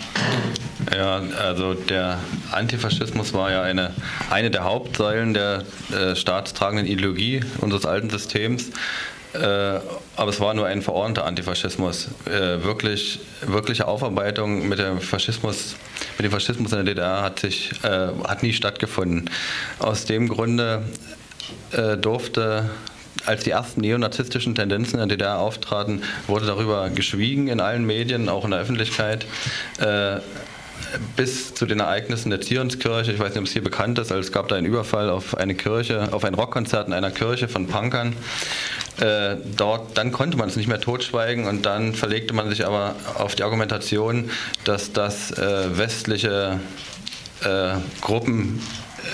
[0.91, 2.18] Ja, also der
[2.51, 3.93] Antifaschismus war ja eine,
[4.30, 8.70] eine der Hauptsäulen der äh, staatstragenden Ideologie unseres alten Systems.
[9.35, 9.39] Äh,
[10.16, 12.09] aber es war nur ein verordneter Antifaschismus.
[12.26, 15.76] Äh, wirklich, wirkliche Aufarbeitung mit dem Faschismus,
[16.18, 19.30] mit dem Faschismus in der DDR hat, sich, äh, hat nie stattgefunden.
[19.78, 20.83] Aus dem Grunde
[21.72, 22.70] äh, durfte
[23.24, 28.28] als die ersten neonazistischen Tendenzen in der DDR auftraten, wurde darüber geschwiegen in allen Medien,
[28.28, 29.26] auch in der Öffentlichkeit.
[29.78, 30.16] Äh,
[31.16, 34.20] bis zu den Ereignissen der Zionskirche, ich weiß nicht, ob es hier bekannt ist, also
[34.20, 37.66] es gab da einen Überfall auf eine Kirche, auf ein Rockkonzert in einer Kirche von
[37.66, 38.14] Punkern.
[39.01, 42.95] Äh, dort, dann konnte man es nicht mehr totschweigen und dann verlegte man sich aber
[43.16, 44.30] auf die Argumentation,
[44.64, 46.61] dass das äh, westliche
[47.43, 48.61] äh, Gruppen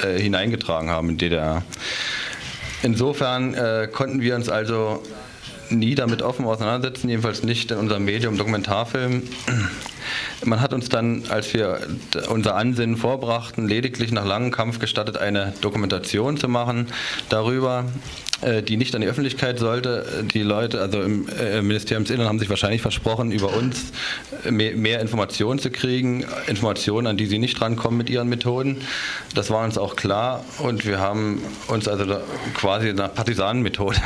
[0.03, 1.63] äh, hineingetragen haben in DDR.
[2.83, 5.03] Insofern äh, konnten wir uns also
[5.71, 9.23] nie damit offen auseinandersetzen, jedenfalls nicht in unserem Medium Dokumentarfilm.
[10.45, 11.81] Man hat uns dann, als wir
[12.29, 16.87] unser Ansinnen vorbrachten, lediglich nach langem Kampf gestattet, eine Dokumentation zu machen
[17.29, 17.85] darüber,
[18.41, 20.25] äh, die nicht an die Öffentlichkeit sollte.
[20.33, 23.93] Die Leute, also im äh, Ministerium des Innern, haben sich wahrscheinlich versprochen, über uns
[24.49, 28.79] mehr, Informationen zu kriegen, Informationen, an die sie nicht rankommen mit ihren Methoden.
[29.35, 32.05] Das war uns auch klar und wir haben uns also
[32.55, 33.99] quasi einer Partisanenmethode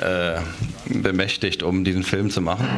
[0.00, 0.38] äh,
[0.86, 2.68] bemächtigt, um diesen Film zu machen.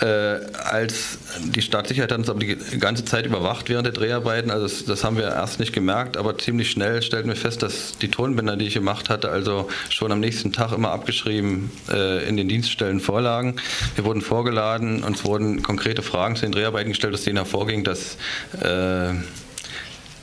[0.00, 4.50] äh, als die Stadtsicherheit hat uns aber die ganze Zeit überwacht während der Dreharbeiten.
[4.50, 7.98] Also das, das, haben wir erst nicht gemerkt, aber ziemlich schnell stellten wir fest, dass
[7.98, 12.36] die Tonbänder, die ich gemacht hatte, also schon am nächsten Tag immer abgeschrieben äh, in
[12.36, 13.56] den Dienststellen vorlagen.
[13.94, 18.16] Wir wurden vorgeladen, uns wurden konkrete Fragen zu den Dreharbeiten gestellt, aus denen hervorging, dass
[18.62, 19.14] äh,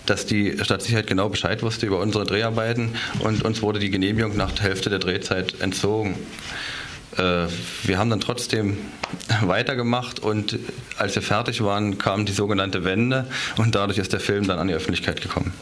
[0.06, 4.52] dass die Stadtsicherheit genau Bescheid wusste über unsere Dreharbeiten und uns wurde die Genehmigung nach
[4.52, 6.16] der Hälfte der Drehzeit entzogen.
[7.18, 7.48] Äh,
[7.84, 8.78] wir haben dann trotzdem
[9.42, 10.60] weitergemacht und
[10.98, 13.28] als wir fertig waren, kam die sogenannte Wende
[13.58, 15.54] und dadurch ist der Film dann an die Öffentlichkeit gekommen.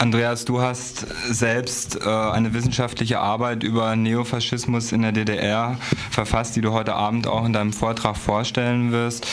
[0.00, 5.76] Andreas, du hast selbst äh, eine wissenschaftliche Arbeit über Neofaschismus in der DDR
[6.10, 9.26] verfasst, die du heute Abend auch in deinem Vortrag vorstellen wirst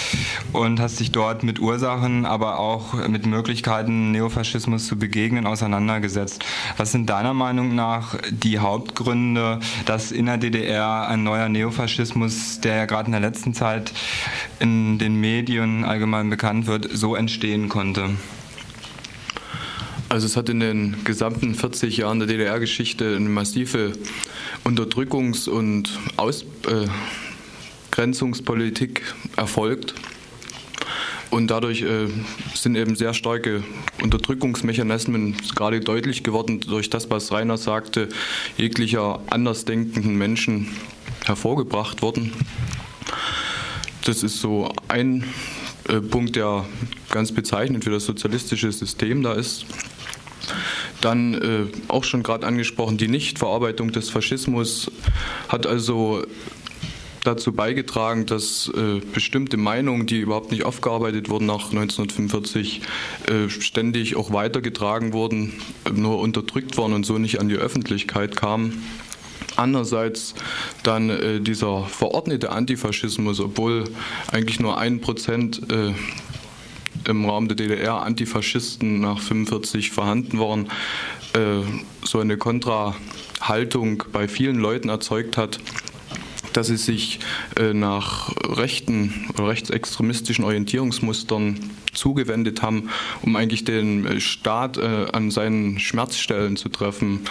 [0.51, 6.43] und hast dich dort mit Ursachen, aber auch mit Möglichkeiten, Neofaschismus zu begegnen, auseinandergesetzt.
[6.75, 12.75] Was sind deiner Meinung nach die Hauptgründe, dass in der DDR ein neuer Neofaschismus, der
[12.75, 13.93] ja gerade in der letzten Zeit
[14.59, 18.09] in den Medien allgemein bekannt wird, so entstehen konnte?
[20.09, 23.91] Also es hat in den gesamten 40 Jahren der DDR-Geschichte eine massive
[24.63, 29.95] Unterdrückungs- und Ausgrenzungspolitik äh, erfolgt.
[31.29, 32.07] Und dadurch äh,
[32.53, 33.65] sind eben sehr starke
[34.01, 38.07] Unterdrückungsmechanismen gerade deutlich geworden durch das, was Rainer sagte,
[38.55, 40.69] jeglicher andersdenkenden Menschen
[41.25, 42.31] hervorgebracht worden.
[44.05, 45.25] Das ist so ein
[45.89, 46.63] äh, Punkt, der
[47.09, 49.65] ganz bezeichnend für das sozialistische System da ist.
[51.01, 54.91] Dann äh, auch schon gerade angesprochen, die Nichtverarbeitung des Faschismus
[55.49, 56.23] hat also
[57.27, 62.81] dazu beigetragen, dass äh, bestimmte Meinungen, die überhaupt nicht aufgearbeitet wurden nach 1945,
[63.27, 65.53] äh, ständig auch weitergetragen wurden,
[65.93, 68.81] nur unterdrückt worden und so nicht an die Öffentlichkeit kamen.
[69.57, 70.35] Andererseits
[70.83, 73.85] dann äh, dieser verordnete Antifaschismus, obwohl
[74.31, 75.93] eigentlich nur ein Prozent äh,
[77.07, 80.67] im Raum der DDR Antifaschisten nach 45 vorhanden waren,
[81.33, 81.61] äh,
[82.03, 85.59] so eine Kontrahaltung bei vielen Leuten erzeugt hat,
[86.53, 87.19] dass sie sich
[87.55, 91.59] äh, nach rechten oder rechtsextremistischen Orientierungsmustern
[91.93, 92.89] zugewendet haben,
[93.21, 97.21] um eigentlich den Staat äh, an seinen Schmerzstellen zu treffen.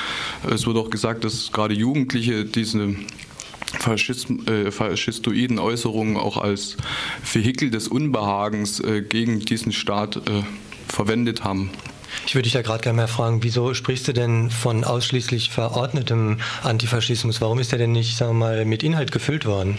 [0.48, 2.96] Es wird auch gesagt, dass gerade Jugendliche diese
[3.78, 6.76] Faschism, äh, faschistoiden Äußerungen auch als
[7.22, 10.42] Vehikel des Unbehagens äh, gegen diesen Staat äh,
[10.88, 11.70] verwendet haben.
[12.26, 16.38] Ich würde dich da gerade gerne mal fragen, wieso sprichst du denn von ausschließlich verordnetem
[16.62, 17.40] Antifaschismus?
[17.40, 19.78] Warum ist der denn nicht, sagen wir mal, mit Inhalt gefüllt worden?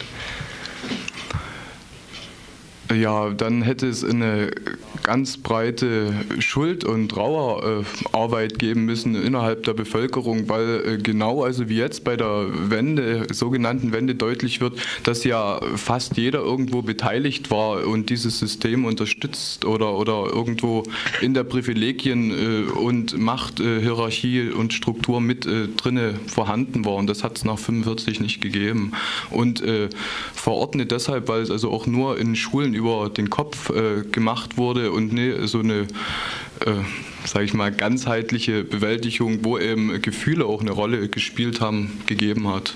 [2.93, 4.51] Ja, dann hätte es eine
[5.03, 11.77] ganz breite Schuld- und Trauerarbeit geben müssen innerhalb der Bevölkerung, weil äh, genau also wie
[11.77, 17.85] jetzt bei der Wende, sogenannten Wende deutlich wird, dass ja fast jeder irgendwo beteiligt war
[17.85, 20.83] und dieses System unterstützt oder, oder irgendwo
[21.21, 26.95] in der Privilegien- äh, und Machthierarchie und Struktur mit äh, drinne vorhanden war.
[26.95, 28.93] Und das hat es nach 45 nicht gegeben.
[29.29, 29.63] Und
[30.33, 33.71] verordnet deshalb, weil es also auch nur in Schulen über den Kopf
[34.11, 35.81] gemacht wurde und ne, so eine,
[36.65, 36.73] äh,
[37.25, 42.75] sage ich mal, ganzheitliche Bewältigung, wo eben Gefühle auch eine Rolle gespielt haben, gegeben hat.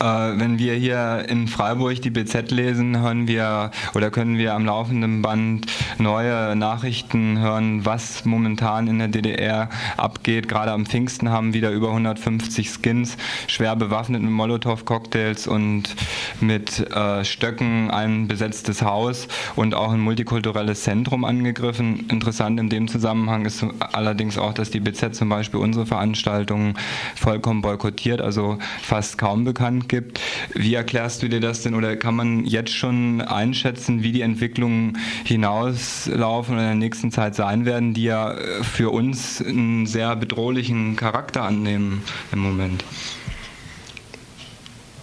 [0.00, 4.64] Äh, wenn wir hier in Freiburg die BZ lesen, hören wir oder können wir am
[4.64, 5.66] laufenden Band
[5.98, 10.48] neue Nachrichten hören, was momentan in der DDR abgeht.
[10.48, 13.16] Gerade am Pfingsten haben wieder über 150 Skins
[13.46, 15.94] schwer bewaffnet mit Molotow-Cocktails und
[16.40, 22.06] mit äh, Stöcken ein besetztes Haus und auch ein multikulturelles Zentrum angegriffen.
[22.08, 26.74] Interessant in dem Zusammenhang ist allerdings auch, dass die BZ zum Beispiel unsere Veranstaltungen
[27.14, 30.20] vollkommen boykottiert, also fast kaum bekannt gibt.
[30.54, 34.98] Wie erklärst du dir das denn oder kann man jetzt schon einschätzen, wie die Entwicklungen
[35.24, 40.16] hinauslaufen oder in der nächsten Zeit sein werden, die ja äh, für uns einen sehr
[40.16, 42.02] bedrohlichen Charakter annehmen
[42.32, 42.84] im Moment?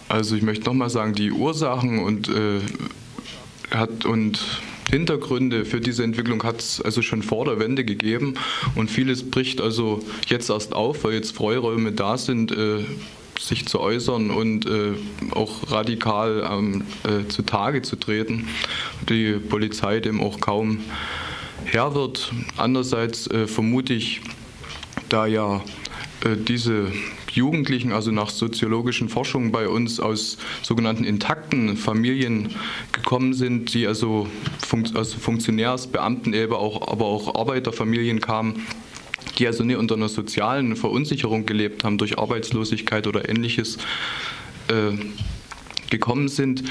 [0.08, 2.62] Also ich möchte nochmal sagen, die Ursachen und, äh,
[3.70, 4.40] hat, und
[4.90, 8.34] Hintergründe für diese Entwicklung hat es also schon vor der Wende gegeben
[8.76, 12.84] und vieles bricht also jetzt erst auf, weil jetzt Freiräume da sind, äh,
[13.40, 14.94] sich zu äußern und äh,
[15.32, 18.48] auch radikal ähm, äh, zutage zu treten.
[19.08, 20.82] Die Polizei dem auch kaum
[21.66, 22.32] Herr wird.
[22.58, 24.22] Andererseits äh, vermute ich,
[25.08, 25.62] da ja
[26.24, 26.92] äh, diese
[27.32, 32.56] Jugendlichen, also nach soziologischen Forschungen bei uns aus sogenannten intakten Familien
[32.92, 34.28] gekommen sind, die also,
[34.66, 38.66] Fun also Funktionärs, Beamtenebene, auch, aber auch Arbeiterfamilien kamen,
[39.38, 43.78] die also nicht unter einer sozialen Verunsicherung gelebt haben durch Arbeitslosigkeit oder ähnliches,
[44.68, 44.98] äh,
[45.90, 46.64] gekommen sind,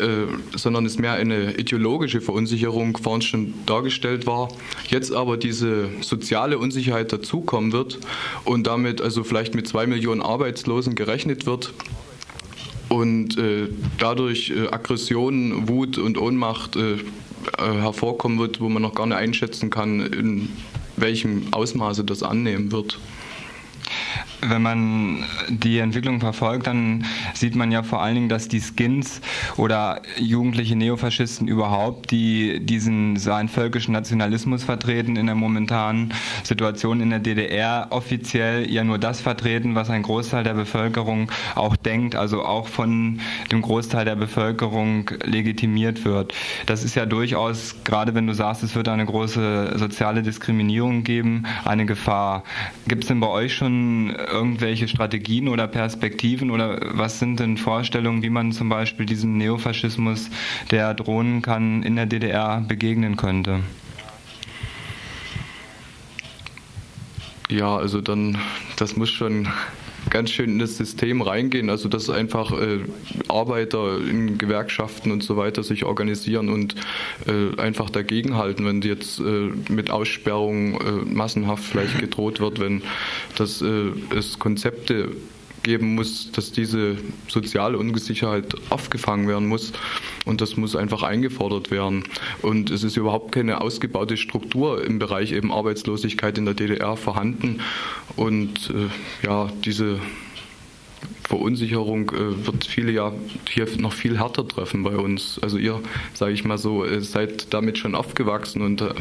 [0.00, 0.26] äh,
[0.56, 4.48] sondern es mehr eine ideologische Verunsicherung vorhin schon dargestellt war.
[4.88, 7.98] Jetzt aber diese soziale Unsicherheit dazukommen wird
[8.44, 11.72] und damit also vielleicht mit zwei Millionen Arbeitslosen gerechnet wird
[12.88, 16.98] und äh, dadurch äh, Aggression, Wut und Ohnmacht äh, äh,
[17.58, 20.48] hervorkommen wird, wo man noch gar nicht einschätzen kann, in
[20.96, 22.98] welchem Ausmaße das annehmen wird
[24.40, 29.20] wenn man die Entwicklung verfolgt, dann sieht man ja vor allen Dingen, dass die Skins
[29.56, 36.12] oder jugendliche Neofaschisten überhaupt, die diesen so einen völkischen Nationalismus vertreten in der momentanen
[36.42, 41.76] Situation in der DDR, offiziell ja nur das vertreten, was ein Großteil der Bevölkerung auch
[41.76, 43.20] denkt, also auch von
[43.52, 46.34] dem Großteil der Bevölkerung legitimiert wird.
[46.66, 51.44] Das ist ja durchaus, gerade wenn du sagst, es wird eine große soziale Diskriminierung geben,
[51.64, 52.44] eine Gefahr.
[52.86, 58.22] Gibt es denn bei euch schon irgendwelche Strategien oder Perspektiven oder was sind denn Vorstellungen,
[58.22, 60.30] wie man zum Beispiel diesem Neofaschismus,
[60.70, 63.60] der drohen kann, in der DDR begegnen könnte?
[67.48, 68.38] Ja, also dann,
[68.76, 69.48] das muss schon
[70.10, 72.80] ganz schön in das System reingehen, also dass einfach äh,
[73.28, 76.74] Arbeiter in Gewerkschaften und so weiter sich organisieren und
[77.26, 82.82] äh, einfach dagegenhalten, wenn jetzt äh, mit Aussperrungen äh, massenhaft vielleicht gedroht wird, wenn
[83.36, 85.12] das, äh, es Konzepte
[85.66, 86.96] geben muss, dass diese
[87.28, 89.72] soziale Ungesicherheit aufgefangen werden muss
[90.24, 92.04] und das muss einfach eingefordert werden.
[92.40, 97.60] Und es ist überhaupt keine ausgebaute Struktur im Bereich eben Arbeitslosigkeit in der DDR vorhanden
[98.14, 99.98] und äh, ja, diese
[101.28, 103.12] Verunsicherung äh, wird viele ja
[103.48, 105.40] hier noch viel härter treffen bei uns.
[105.42, 105.82] Also ihr,
[106.14, 108.94] sage ich mal so, äh, seid damit schon aufgewachsen und äh,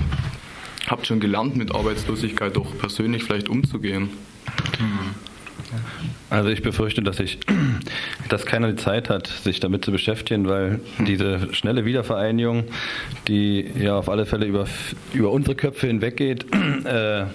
[0.88, 4.10] habt schon gelernt, mit Arbeitslosigkeit auch persönlich vielleicht umzugehen.
[4.80, 5.25] Mhm.
[6.30, 7.40] Also ich befürchte, dass ich,
[8.30, 12.66] dass keiner die Zeit hat, sich damit zu beschäftigen, weil diese schnelle Wiedervereinigung,
[13.28, 14.68] die ja auf alle Fälle über,
[15.14, 16.46] über unsere Köpfe hinweggeht,
[16.86, 17.26] äh,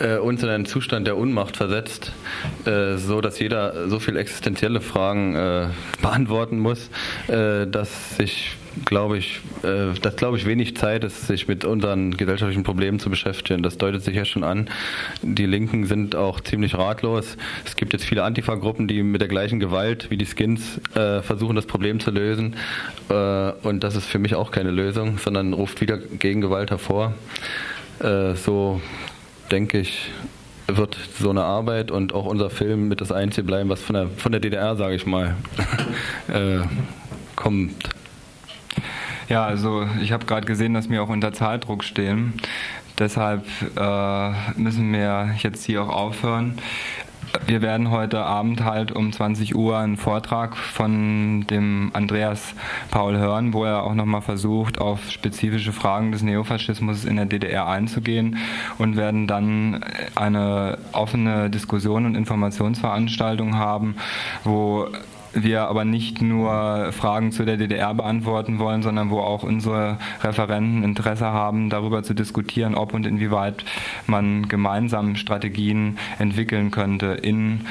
[0.00, 2.12] äh, uns in einen Zustand der Unmacht versetzt,
[2.64, 5.68] äh, so dass jeder so viele existenzielle Fragen äh,
[6.02, 6.90] beantworten muss,
[7.28, 12.16] äh, dass sich glaube ich, äh, dass glaube ich wenig Zeit ist, sich mit unseren
[12.16, 13.62] gesellschaftlichen Problemen zu beschäftigen.
[13.62, 14.68] Das deutet sich ja schon an.
[15.22, 17.36] Die Linken sind auch ziemlich ratlos.
[17.64, 21.54] Es gibt jetzt viele Antifa-Gruppen, die mit der gleichen Gewalt wie die Skins äh, versuchen,
[21.54, 22.56] das Problem zu lösen.
[23.08, 27.12] Und das ist für mich auch keine Lösung, sondern ruft wieder Gegengewalt hervor.
[28.00, 28.80] So
[29.50, 30.10] denke ich,
[30.66, 34.08] wird so eine Arbeit und auch unser Film mit das Einzige bleiben, was von der,
[34.08, 35.36] von der DDR, sage ich mal,
[36.28, 36.60] äh,
[37.36, 37.90] kommt.
[39.28, 42.34] Ja, also ich habe gerade gesehen, dass wir auch unter Zeitdruck stehen.
[42.98, 43.44] Deshalb
[43.76, 46.58] äh, müssen wir jetzt hier auch aufhören.
[47.46, 52.54] Wir werden heute Abend halt um 20 Uhr einen Vortrag von dem Andreas
[52.90, 57.66] Paul hören, wo er auch nochmal versucht, auf spezifische Fragen des Neofaschismus in der DDR
[57.66, 58.38] einzugehen
[58.78, 63.96] und werden dann eine offene Diskussion und Informationsveranstaltung haben,
[64.44, 64.88] wo
[65.34, 70.82] wir aber nicht nur Fragen zu der DDR beantworten wollen, sondern wo auch unsere Referenten
[70.82, 73.64] Interesse haben, darüber zu diskutieren, ob und inwieweit
[74.06, 77.66] man gemeinsam Strategien entwickeln könnte in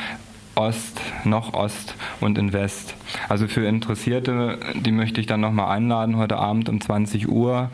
[0.55, 2.95] Ost, noch Ost und in West.
[3.27, 7.71] Also für Interessierte, die möchte ich dann nochmal einladen, heute Abend um 20 Uhr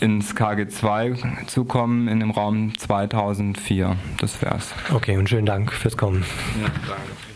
[0.00, 3.96] ins KG2 zu kommen, in dem Raum 2004.
[4.20, 4.72] Das wär's.
[4.92, 6.24] Okay, und schönen Dank fürs Kommen.
[6.60, 7.27] Ja, danke.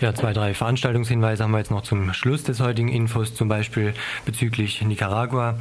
[0.00, 3.94] Ja, zwei, drei Veranstaltungshinweise haben wir jetzt noch zum Schluss des heutigen Infos, zum Beispiel
[4.24, 5.58] bezüglich Nicaragua.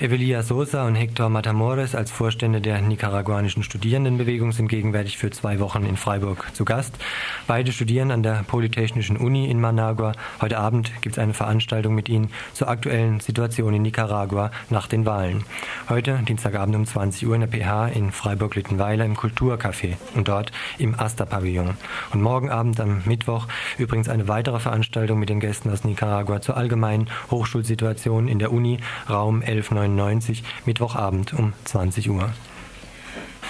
[0.00, 5.86] Evelia Sosa und Hector Matamores als Vorstände der nicaraguanischen Studierendenbewegung sind gegenwärtig für zwei Wochen
[5.86, 6.98] in Freiburg zu Gast.
[7.46, 10.14] Beide studieren an der Polytechnischen Uni in Managua.
[10.40, 15.06] Heute Abend gibt es eine Veranstaltung mit ihnen zur aktuellen Situation in Nicaragua nach den
[15.06, 15.44] Wahlen.
[15.88, 20.98] Heute, Dienstagabend um 20 Uhr in der PH in Freiburg-Littenweiler im Kulturcafé und dort im
[20.98, 21.76] Asta-Pavillon.
[22.12, 23.46] Und morgen Abend am Mittwoch
[23.78, 28.78] Übrigens eine weitere Veranstaltung mit den Gästen aus Nicaragua zur allgemeinen Hochschulsituation in der Uni,
[29.08, 32.32] Raum 1199, Mittwochabend um 20 Uhr.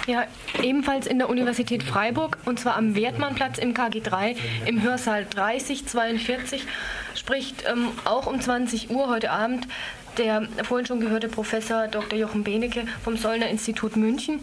[0.07, 0.23] Ja,
[0.63, 6.65] ebenfalls in der Universität Freiburg und zwar am Wertmannplatz im KG3 im Hörsaal 3042
[7.13, 9.67] spricht ähm, auch um 20 Uhr heute Abend
[10.17, 12.17] der vorhin schon gehörte Professor Dr.
[12.17, 14.39] Jochen Benecke vom Sollner Institut München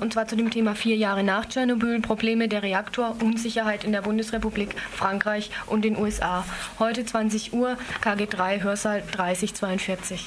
[0.00, 4.02] und zwar zu dem Thema vier Jahre nach Tschernobyl, Probleme der Reaktor, Unsicherheit in der
[4.02, 6.44] Bundesrepublik, Frankreich und den USA.
[6.78, 10.26] Heute 20 Uhr, KG3, Hörsaal 3042.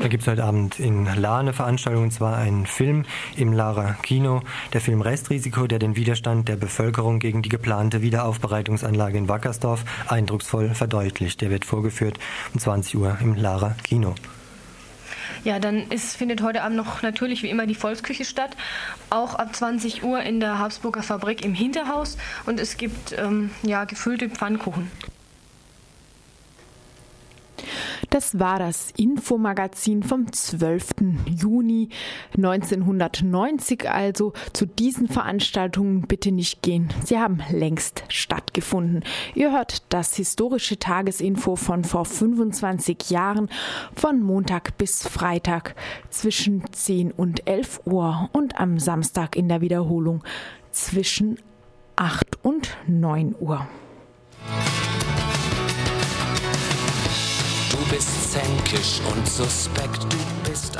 [0.00, 3.04] Da gibt es heute Abend in La eine Veranstaltung, und zwar einen Film
[3.36, 4.42] im Lara Kino.
[4.72, 10.74] Der Film Restrisiko, der den Widerstand der Bevölkerung gegen die geplante Wiederaufbereitungsanlage in Wackersdorf eindrucksvoll
[10.74, 11.40] verdeutlicht.
[11.40, 12.18] Der wird vorgeführt
[12.52, 14.14] um 20 Uhr im Lara Kino.
[15.44, 18.56] Ja, dann ist, findet heute Abend noch natürlich wie immer die Volksküche statt.
[19.10, 22.16] Auch ab 20 Uhr in der Habsburger Fabrik im Hinterhaus.
[22.46, 24.90] Und es gibt ähm, ja, gefüllte Pfannkuchen.
[28.10, 30.86] Das war das Infomagazin vom 12.
[31.26, 31.88] Juni
[32.36, 33.88] 1990.
[33.88, 36.88] Also zu diesen Veranstaltungen bitte nicht gehen.
[37.04, 39.04] Sie haben längst stattgefunden.
[39.34, 43.48] Ihr hört das historische Tagesinfo von vor 25 Jahren
[43.94, 45.74] von Montag bis Freitag
[46.10, 50.22] zwischen 10 und 11 Uhr und am Samstag in der Wiederholung
[50.70, 51.38] zwischen
[51.96, 53.66] 8 und 9 Uhr.
[57.70, 60.72] Du bist zänkisch und suspekt, du bist